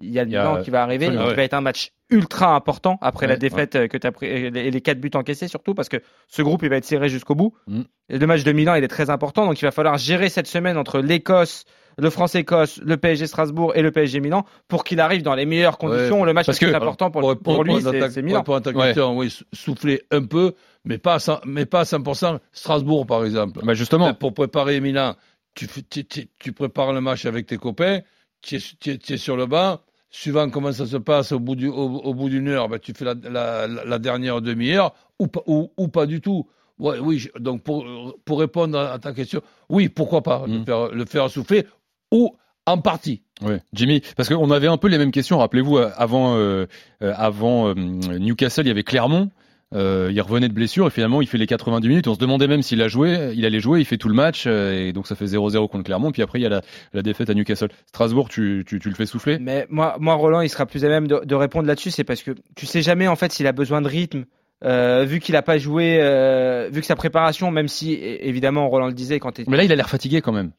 il 0.00 0.10
y 0.10 0.18
a 0.18 0.24
Milan 0.24 0.62
qui 0.62 0.70
va 0.70 0.82
arriver, 0.82 1.06
absolument, 1.06 1.24
qui 1.24 1.30
ouais. 1.30 1.36
va 1.36 1.42
être 1.44 1.54
un 1.54 1.60
match 1.60 1.92
ultra 2.10 2.54
important 2.54 2.98
après 3.00 3.26
la 3.26 3.36
défaite 3.36 3.76
euh, 3.76 3.88
que 3.88 3.96
tu 3.96 4.06
as 4.06 4.12
pris 4.12 4.26
et 4.26 4.50
les, 4.50 4.60
et 4.60 4.70
les 4.70 4.80
quatre 4.80 5.00
buts 5.00 5.10
encaissés 5.14 5.48
surtout 5.48 5.74
parce 5.74 5.88
que 5.88 5.96
ce 6.28 6.42
groupe 6.42 6.62
il 6.62 6.68
va 6.68 6.76
être 6.76 6.84
serré 6.84 7.08
jusqu'au 7.08 7.34
bout. 7.34 7.54
Mm. 7.66 7.82
Et 8.10 8.18
le 8.18 8.26
match 8.26 8.44
de 8.44 8.52
Milan 8.52 8.74
il 8.74 8.84
est 8.84 8.88
très 8.88 9.10
important 9.10 9.46
donc 9.46 9.60
il 9.60 9.64
va 9.64 9.70
falloir 9.70 9.96
gérer 9.96 10.28
cette 10.28 10.46
semaine 10.46 10.76
entre 10.76 11.00
l'Écosse, 11.00 11.64
le 11.98 12.10
France-Écosse, 12.10 12.80
le 12.82 12.96
PSG 12.96 13.26
Strasbourg 13.26 13.72
et 13.74 13.82
le 13.82 13.90
PSG 13.90 14.20
Milan 14.20 14.44
pour 14.68 14.84
qu'il 14.84 15.00
arrive 15.00 15.22
dans 15.22 15.34
les 15.34 15.46
meilleures 15.46 15.78
conditions. 15.78 16.20
Ouais, 16.20 16.26
le 16.26 16.32
match 16.32 16.46
parce 16.46 16.60
le 16.60 16.66
plus 16.66 16.72
que- 16.72 16.76
important 16.76 17.10
pour, 17.10 17.20
Pour, 17.22 17.30
pour, 17.38 17.54
pour- 17.54 17.64
lui 17.64 17.72
pour- 17.74 17.80
c'est 17.92 17.98
pour 18.14 18.22
Milan. 18.22 18.38
répondre 18.38 18.58
à 18.58 18.60
ta 18.60 18.70
Ouais. 18.70 18.86
question, 18.86 19.16
oui, 19.16 19.30
sou- 19.30 19.44
souffler 19.52 20.02
un 20.10 20.24
peu, 20.24 20.54
mais 20.84 20.98
pas 20.98 21.14
à 21.14 21.18
100%, 21.18 21.40
mais 21.46 21.66
pas 21.66 21.80
à 21.80 21.84
100%. 21.84 22.38
Strasbourg, 22.52 23.06
par 23.06 23.24
exemple. 23.24 23.60
Bah 23.64 23.74
justement, 23.74 24.14
Pour 24.14 24.34
préparer 24.34 24.80
Milan, 24.80 25.14
tu, 25.54 25.66
tu, 25.88 26.04
tu- 26.04 26.28
tu 26.38 26.52
prépares 26.52 26.92
le 26.92 27.00
match 27.00 27.26
avec 27.26 27.46
tes 27.46 27.56
copains, 27.58 28.00
tu 28.42 28.56
es, 28.56 28.60
tu 28.80 28.90
es- 28.90 28.98
tu 28.98 29.12
es 29.14 29.16
sur 29.16 29.36
le 29.36 29.46
banc. 29.46 29.78
Suivant 30.10 30.48
comment 30.48 30.70
ça 30.70 30.86
se 30.86 30.96
passe 30.96 31.32
au 31.32 31.40
bout 31.40 31.56
du- 31.56 31.68
au, 31.68 31.72
au 31.74 32.14
bout 32.14 32.28
d'une 32.28 32.46
heure, 32.48 32.68
ben, 32.68 32.78
tu 32.78 32.92
fais 32.94 33.04
la, 33.04 33.14
la- 33.24 33.66
la- 33.66 33.84
la 33.84 33.98
dernière 33.98 34.40
demi-heure 34.40 34.94
ou, 35.18 35.26
pas- 35.26 35.42
ou, 35.46 35.72
ou 35.76 35.88
pas 35.88 36.06
du 36.06 36.20
tout. 36.20 36.46
Ouais, 36.78 36.98
oui, 37.00 37.18
je- 37.18 37.30
donc 37.40 37.62
pour, 37.64 37.84
pour 38.24 38.38
répondre 38.38 38.78
à, 38.78 38.98
ta 39.00 39.12
question, 39.12 39.40
oui, 39.68 39.88
pourquoi 39.88 40.22
pas 40.22 40.44
le, 40.46 40.58
Mm. 40.60 40.64
faire, 40.64 40.88
le 40.92 41.04
faire 41.04 41.30
souffler 41.30 41.66
ou 42.14 42.36
en 42.66 42.78
partie. 42.78 43.20
Ouais, 43.42 43.60
Jimmy, 43.74 44.00
parce 44.16 44.28
qu'on 44.28 44.50
avait 44.50 44.68
un 44.68 44.78
peu 44.78 44.88
les 44.88 44.96
mêmes 44.96 45.10
questions. 45.10 45.38
Rappelez-vous, 45.38 45.76
euh, 45.76 45.90
avant, 45.96 46.36
euh, 46.36 46.66
euh, 47.02 47.12
avant 47.16 47.68
euh, 47.68 47.74
Newcastle, 47.74 48.62
il 48.62 48.68
y 48.68 48.70
avait 48.70 48.84
Clermont. 48.84 49.30
Euh, 49.74 50.10
il 50.12 50.20
revenait 50.20 50.48
de 50.48 50.54
blessure 50.54 50.86
et 50.86 50.90
finalement 50.90 51.20
il 51.20 51.26
fait 51.26 51.38
les 51.38 51.48
90 51.48 51.88
minutes. 51.88 52.06
On 52.06 52.14
se 52.14 52.20
demandait 52.20 52.46
même 52.46 52.62
s'il 52.62 52.80
a 52.80 52.86
joué, 52.86 53.32
il 53.34 53.44
allait 53.44 53.58
jouer, 53.58 53.80
il 53.80 53.84
fait 53.84 53.96
tout 53.96 54.08
le 54.08 54.14
match 54.14 54.44
euh, 54.46 54.88
et 54.88 54.92
donc 54.92 55.08
ça 55.08 55.16
fait 55.16 55.24
0-0 55.24 55.68
contre 55.68 55.82
Clermont. 55.82 56.12
Puis 56.12 56.22
après 56.22 56.38
il 56.38 56.42
y 56.42 56.46
a 56.46 56.48
la, 56.48 56.60
la 56.92 57.02
défaite 57.02 57.28
à 57.28 57.34
Newcastle. 57.34 57.70
Strasbourg, 57.86 58.28
tu, 58.28 58.64
tu, 58.68 58.78
tu 58.78 58.88
le 58.88 58.94
fais 58.94 59.06
souffler? 59.06 59.38
Mais 59.40 59.66
moi, 59.70 59.96
moi, 59.98 60.14
Roland, 60.14 60.42
il 60.42 60.48
sera 60.48 60.66
plus 60.66 60.84
à 60.84 60.88
même 60.88 61.08
de, 61.08 61.22
de 61.24 61.34
répondre 61.34 61.66
là-dessus, 61.66 61.90
c'est 61.90 62.04
parce 62.04 62.22
que 62.22 62.30
tu 62.54 62.66
sais 62.66 62.82
jamais 62.82 63.08
en 63.08 63.16
fait 63.16 63.32
s'il 63.32 63.48
a 63.48 63.52
besoin 63.52 63.82
de 63.82 63.88
rythme. 63.88 64.26
Euh, 64.64 65.04
vu 65.04 65.18
qu'il 65.18 65.34
a 65.34 65.42
pas 65.42 65.58
joué, 65.58 65.98
euh, 66.00 66.68
vu 66.72 66.80
que 66.80 66.86
sa 66.86 66.94
préparation, 66.94 67.50
même 67.50 67.68
si 67.68 67.94
évidemment 67.94 68.68
Roland 68.68 68.86
le 68.86 68.94
disait 68.94 69.18
quand 69.18 69.40
Mais 69.48 69.56
là 69.56 69.64
il 69.64 69.72
a 69.72 69.76
l'air 69.76 69.90
fatigué 69.90 70.20
quand 70.20 70.32
même. 70.32 70.52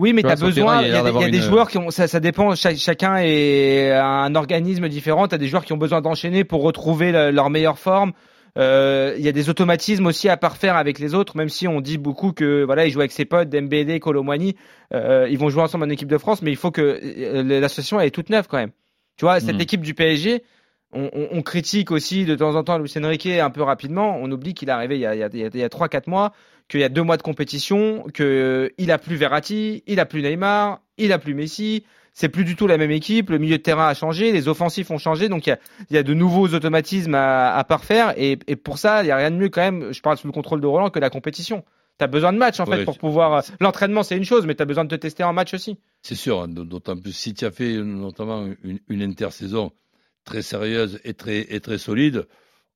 Oui, 0.00 0.12
mais 0.12 0.22
Tu 0.22 0.28
as 0.28 0.36
besoin. 0.36 0.82
il 0.82 0.86
a 0.86 0.88
y 0.88 0.90
a, 0.90 0.90
des, 0.90 0.90
il 0.90 0.94
y 0.94 0.98
a 0.98 1.02
d'avoir 1.02 1.30
des 1.30 1.36
une- 1.36 1.42
joueurs 1.42 1.68
qui 1.68 1.78
ont. 1.78 1.90
Ça, 1.90 2.08
ça 2.08 2.20
dépend. 2.20 2.54
cha- 2.54 2.74
chacun 2.74 3.16
est 3.18 3.92
un 3.92 4.34
organisme 4.34 4.88
différent. 4.88 5.28
Tu 5.28 5.34
as 5.34 5.38
des 5.38 5.46
joueurs 5.46 5.64
qui 5.64 5.72
ont 5.72 5.76
besoin 5.78 6.00
d'enchaîner 6.00 6.42
pour 6.44 6.62
retrouver 6.62 7.12
le- 7.12 7.30
leur 7.30 7.50
meilleure 7.50 7.78
forme. 7.78 8.12
Euh, 8.58 9.14
Il 9.18 9.24
y 9.24 9.28
a 9.28 9.32
des 9.32 9.48
automatismes 9.48 10.06
aussi 10.06 10.28
à 10.28 10.36
parfaire 10.36 10.76
avec 10.76 10.98
les 10.98 11.14
autres, 11.14 11.36
même 11.36 11.48
si 11.48 11.68
on 11.68 11.80
dit 11.80 11.98
beaucoup 11.98 12.32
que 12.32 12.64
voilà, 12.64 12.86
ils 12.86 12.90
jouent 12.90 13.00
avec 13.00 13.12
ses 13.12 13.24
potes, 13.24 13.48
Dembélé, 13.48 14.00
Colomwani, 14.00 14.56
euh, 14.92 15.28
ils 15.30 15.38
vont 15.38 15.50
jouer 15.50 15.62
ensemble 15.62 15.84
en 15.84 15.88
équipe 15.90 16.08
de 16.08 16.18
France, 16.18 16.42
mais 16.42 16.50
il 16.50 16.56
faut 16.56 16.70
que 16.72 16.80
euh, 17.02 17.42
l'association 17.60 18.00
elle 18.00 18.08
est 18.08 18.10
toute 18.10 18.30
neuve 18.30 18.48
quand 18.48 18.56
même. 18.58 18.72
Tu 19.16 19.24
vois, 19.24 19.38
cette 19.38 19.56
Mm. 19.56 19.60
équipe 19.60 19.80
du 19.82 19.94
PSG, 19.94 20.42
on, 20.92 21.08
on- 21.12 21.28
on 21.30 21.42
critique 21.42 21.92
aussi 21.92 22.24
de 22.24 22.34
temps 22.34 22.56
en 22.56 22.64
temps 22.64 22.78
Luis 22.78 22.92
Enrique 22.96 23.26
un 23.26 23.50
peu 23.50 23.62
rapidement. 23.62 24.18
On 24.20 24.28
oublie 24.32 24.54
qu'il 24.54 24.68
est 24.68 24.72
arrivé 24.72 24.96
il 24.96 25.00
y 25.02 25.06
a, 25.06 25.10
a, 25.10 25.12
a- 25.12 25.64
a 25.64 25.68
3-4 25.68 26.08
mois, 26.08 26.32
qu'il 26.70 26.80
y 26.80 26.84
a 26.84 26.88
deux 26.88 27.02
mois 27.02 27.16
de 27.16 27.22
compétition, 27.22 28.04
qu'il 28.14 28.90
a 28.90 28.98
plus 28.98 29.16
Verratti, 29.16 29.82
il 29.86 30.00
a 30.00 30.06
plus 30.06 30.22
Neymar, 30.22 30.80
il 30.96 31.12
a 31.12 31.18
plus 31.18 31.34
Messi. 31.34 31.84
C'est 32.12 32.28
plus 32.28 32.44
du 32.44 32.56
tout 32.56 32.66
la 32.66 32.76
même 32.76 32.90
équipe. 32.90 33.30
Le 33.30 33.38
milieu 33.38 33.56
de 33.56 33.62
terrain 33.62 33.86
a 33.86 33.94
changé, 33.94 34.32
les 34.32 34.48
offensifs 34.48 34.90
ont 34.90 34.98
changé, 34.98 35.28
donc 35.28 35.46
il 35.46 35.50
y 35.50 35.52
a, 35.52 35.58
il 35.90 35.94
y 35.96 35.98
a 35.98 36.02
de 36.02 36.12
nouveaux 36.12 36.48
automatismes 36.48 37.14
à, 37.14 37.54
à 37.56 37.62
parfaire. 37.64 38.14
Et, 38.16 38.38
et 38.48 38.56
pour 38.56 38.78
ça, 38.78 39.02
il 39.04 39.06
y 39.06 39.10
a 39.12 39.16
rien 39.16 39.30
de 39.30 39.36
mieux 39.36 39.48
quand 39.48 39.60
même. 39.60 39.92
Je 39.92 40.00
parle 40.00 40.16
sous 40.16 40.26
le 40.26 40.32
contrôle 40.32 40.60
de 40.60 40.66
Roland 40.66 40.90
que 40.90 40.98
la 40.98 41.08
compétition. 41.10 41.64
T'as 41.98 42.08
besoin 42.08 42.32
de 42.32 42.38
match 42.38 42.58
en 42.60 42.64
Ouais, 42.66 42.78
fait 42.78 42.84
pour 42.84 42.94
tu- 42.94 43.00
pouvoir. 43.00 43.44
L'entraînement 43.60 44.02
c'est 44.02 44.16
une 44.16 44.24
chose, 44.24 44.44
mais 44.46 44.54
t'as 44.54 44.64
besoin 44.64 44.84
de 44.84 44.88
te 44.90 44.94
tester 45.00 45.22
en 45.22 45.32
match 45.32 45.54
aussi. 45.54 45.78
C'est 46.02 46.14
sûr, 46.16 46.42
hein, 46.42 46.48
d'autant 46.48 46.96
plus 46.96 47.12
si 47.12 47.32
tu 47.34 47.44
as 47.44 47.50
fait 47.52 47.74
notamment 47.76 48.46
une, 48.64 48.80
une 48.88 49.02
intersaison 49.02 49.70
très 50.24 50.42
sérieuse 50.42 50.98
et 51.04 51.14
très, 51.14 51.46
et 51.54 51.60
très 51.60 51.78
solide. 51.78 52.26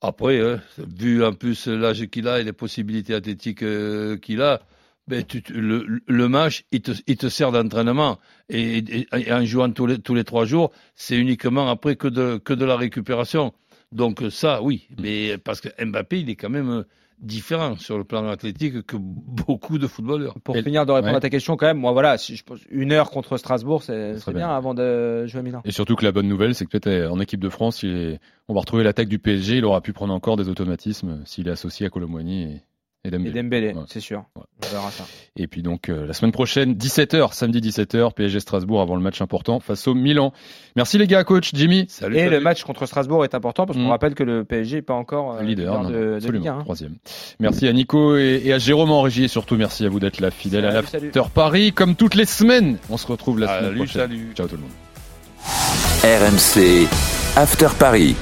Après, 0.07 0.39
hein, 0.39 0.61
vu 0.77 1.25
en 1.25 1.33
plus 1.33 1.67
l'âge 1.67 2.07
qu'il 2.09 2.29
a 2.29 2.39
et 2.39 2.45
les 2.45 2.53
possibilités 2.53 3.15
athlétiques 3.15 3.63
euh, 3.63 4.19
qu'il 4.19 4.43
a, 4.43 4.61
ben, 5.09 5.25
le, 5.49 6.29
match, 6.29 6.65
il 6.73 6.83
te, 6.83 7.29
sert 7.29 7.53
d'entraînement. 7.53 8.19
Et, 8.51 9.07
en 9.31 9.45
jouant 9.47 9.71
tous 9.71 9.87
les, 9.87 10.25
trois 10.25 10.45
jours, 10.45 10.73
c'est 10.95 11.17
uniquement 11.17 11.71
après 11.71 11.97
que 11.97 12.09
de, 12.09 12.37
que 12.37 12.53
de 12.53 12.67
la 12.67 12.77
récupération. 12.77 13.55
Donc 13.93 14.23
ça, 14.31 14.61
oui. 14.61 14.89
Mais 15.01 15.39
parce 15.39 15.63
que 15.63 15.69
Mbappé, 15.83 16.21
il 16.21 16.29
est 16.29 16.37
quand 16.37 16.51
même 16.51 16.85
différent 17.19 17.77
sur 17.77 17.97
le 17.99 18.05
plan 18.05 18.27
athlétique 18.29 18.87
que 18.87 18.97
beaucoup 18.99 19.79
de 19.79 19.87
footballeurs. 19.87 20.35
Pour 20.45 20.57
Et- 20.57 20.63
finir 20.63 20.85
de 20.87 20.93
répondre 20.93 21.13
ouais. 21.13 21.17
à 21.19 21.21
ta 21.21 21.31
question 21.31 21.57
quand 21.57 21.67
même, 21.67 21.79
moi 21.79 21.93
voilà, 21.93 22.19
si 22.19 22.37
je 22.37 22.45
pense 22.45 22.61
une 22.71 22.93
heure 22.93 23.11
contre 23.11 23.37
Strasbourg, 23.37 23.83
c'est 23.83 24.15
bien 24.27 24.33
bien. 24.35 24.49
avant 24.51 24.75
de 24.75 25.27
jouer 25.27 25.41
à 25.41 25.43
Milan. 25.43 25.63
Et 25.65 25.71
surtout 25.73 25.97
que 25.97 26.05
la 26.05 26.13
bonne 26.13 26.29
nouvelle, 26.29 26.55
c'est 26.55 26.65
que 26.65 26.71
peut-être 26.71 26.87
euh, 26.89 27.09
en 27.11 27.21
équipe 27.21 27.41
de 27.41 27.49
France, 27.49 27.83
il 27.83 27.91
est- 27.97 28.21
on 28.49 28.55
va 28.55 28.61
retrouver 28.61 28.85
l'attaque 28.85 29.09
du 29.09 29.19
PSG. 29.19 29.57
Il 29.59 29.65
aura 29.65 29.81
pu 29.81 29.93
prendre 29.93 30.13
encore 30.13 30.37
des 30.37 30.49
automatismes 30.49 31.23
s'il 31.25 31.49
est 31.49 31.53
associé 31.53 31.87
à 31.87 31.91
Colomboigny 31.91 32.43
et, 32.43 32.63
et 33.05 33.09
Et 33.09 33.11
Dembélé. 33.11 33.43
Dembélé, 33.43 33.69
Ouais. 33.75 33.83
c'est 33.87 34.01
sûr. 34.01 34.25
Ouais. 34.35 34.43
On 34.65 34.69
verra 34.75 34.91
ça. 34.91 35.05
Et 35.37 35.47
puis 35.47 35.63
donc 35.63 35.89
euh, 35.89 36.07
la 36.07 36.15
semaine 36.15 36.33
prochaine, 36.33 36.73
17h, 36.75 37.35
samedi 37.35 37.61
17h, 37.61 38.15
PSG 38.15 38.41
Strasbourg 38.41 38.81
avant 38.81 38.97
le 38.97 39.03
match 39.03 39.21
important 39.21 39.61
face 39.61 39.87
au 39.89 39.95
Milan. 39.95 40.33
Merci 40.75 40.97
les 40.97 41.07
gars, 41.07 41.23
coach 41.25 41.51
Jimmy. 41.53 41.85
Salut, 41.89 42.17
Et 42.17 42.21
salut. 42.21 42.31
le 42.31 42.41
match 42.41 42.65
contre 42.65 42.87
Strasbourg 42.87 43.25
est 43.25 43.35
important 43.35 43.67
parce 43.67 43.79
qu'on 43.79 43.85
Mm. 43.87 43.91
rappelle 43.91 44.15
que 44.15 44.25
le 44.25 44.45
PSG 44.45 44.77
n'est 44.77 44.83
pas 44.83 44.95
encore 44.95 45.35
euh, 45.37 45.43
leader, 45.43 45.83
non, 45.83 45.91
de, 45.91 46.15
absolument, 46.15 46.39
Ligue 46.39 46.49
1, 46.49 46.53
hein. 46.55 46.61
troisième. 46.63 46.95
Merci 47.41 47.69
à 47.69 47.73
Nico 47.75 48.17
et, 48.17 48.41
et 48.45 48.53
à 48.55 48.59
Jérôme 48.59 48.91
en 48.91 49.03
régie 49.03 49.25
et 49.25 49.29
surtout 49.29 49.57
merci 49.57 49.85
à 49.85 49.89
vous 49.91 50.01
d'être 50.01 50.21
là 50.21 50.31
fidèle 50.31 50.65
à 50.65 50.83
Salut, 50.83 51.11
l'After 51.13 51.31
Paris 51.35 51.73
comme 51.73 51.97
toutes 51.97 52.15
les 52.15 52.25
semaines. 52.27 52.79
On 52.89 52.97
se 52.97 53.07
retrouve 53.07 53.39
la 53.39 53.49
semaine 53.49 53.65
Salut, 53.65 53.77
prochaine. 53.77 54.01
salut. 54.03 54.33
Ciao 54.35 54.47
tout 54.49 54.57
le 54.57 54.63
monde. 54.63 54.71
RMC 56.03 56.89
After 57.37 57.69
Paris. 57.79 58.15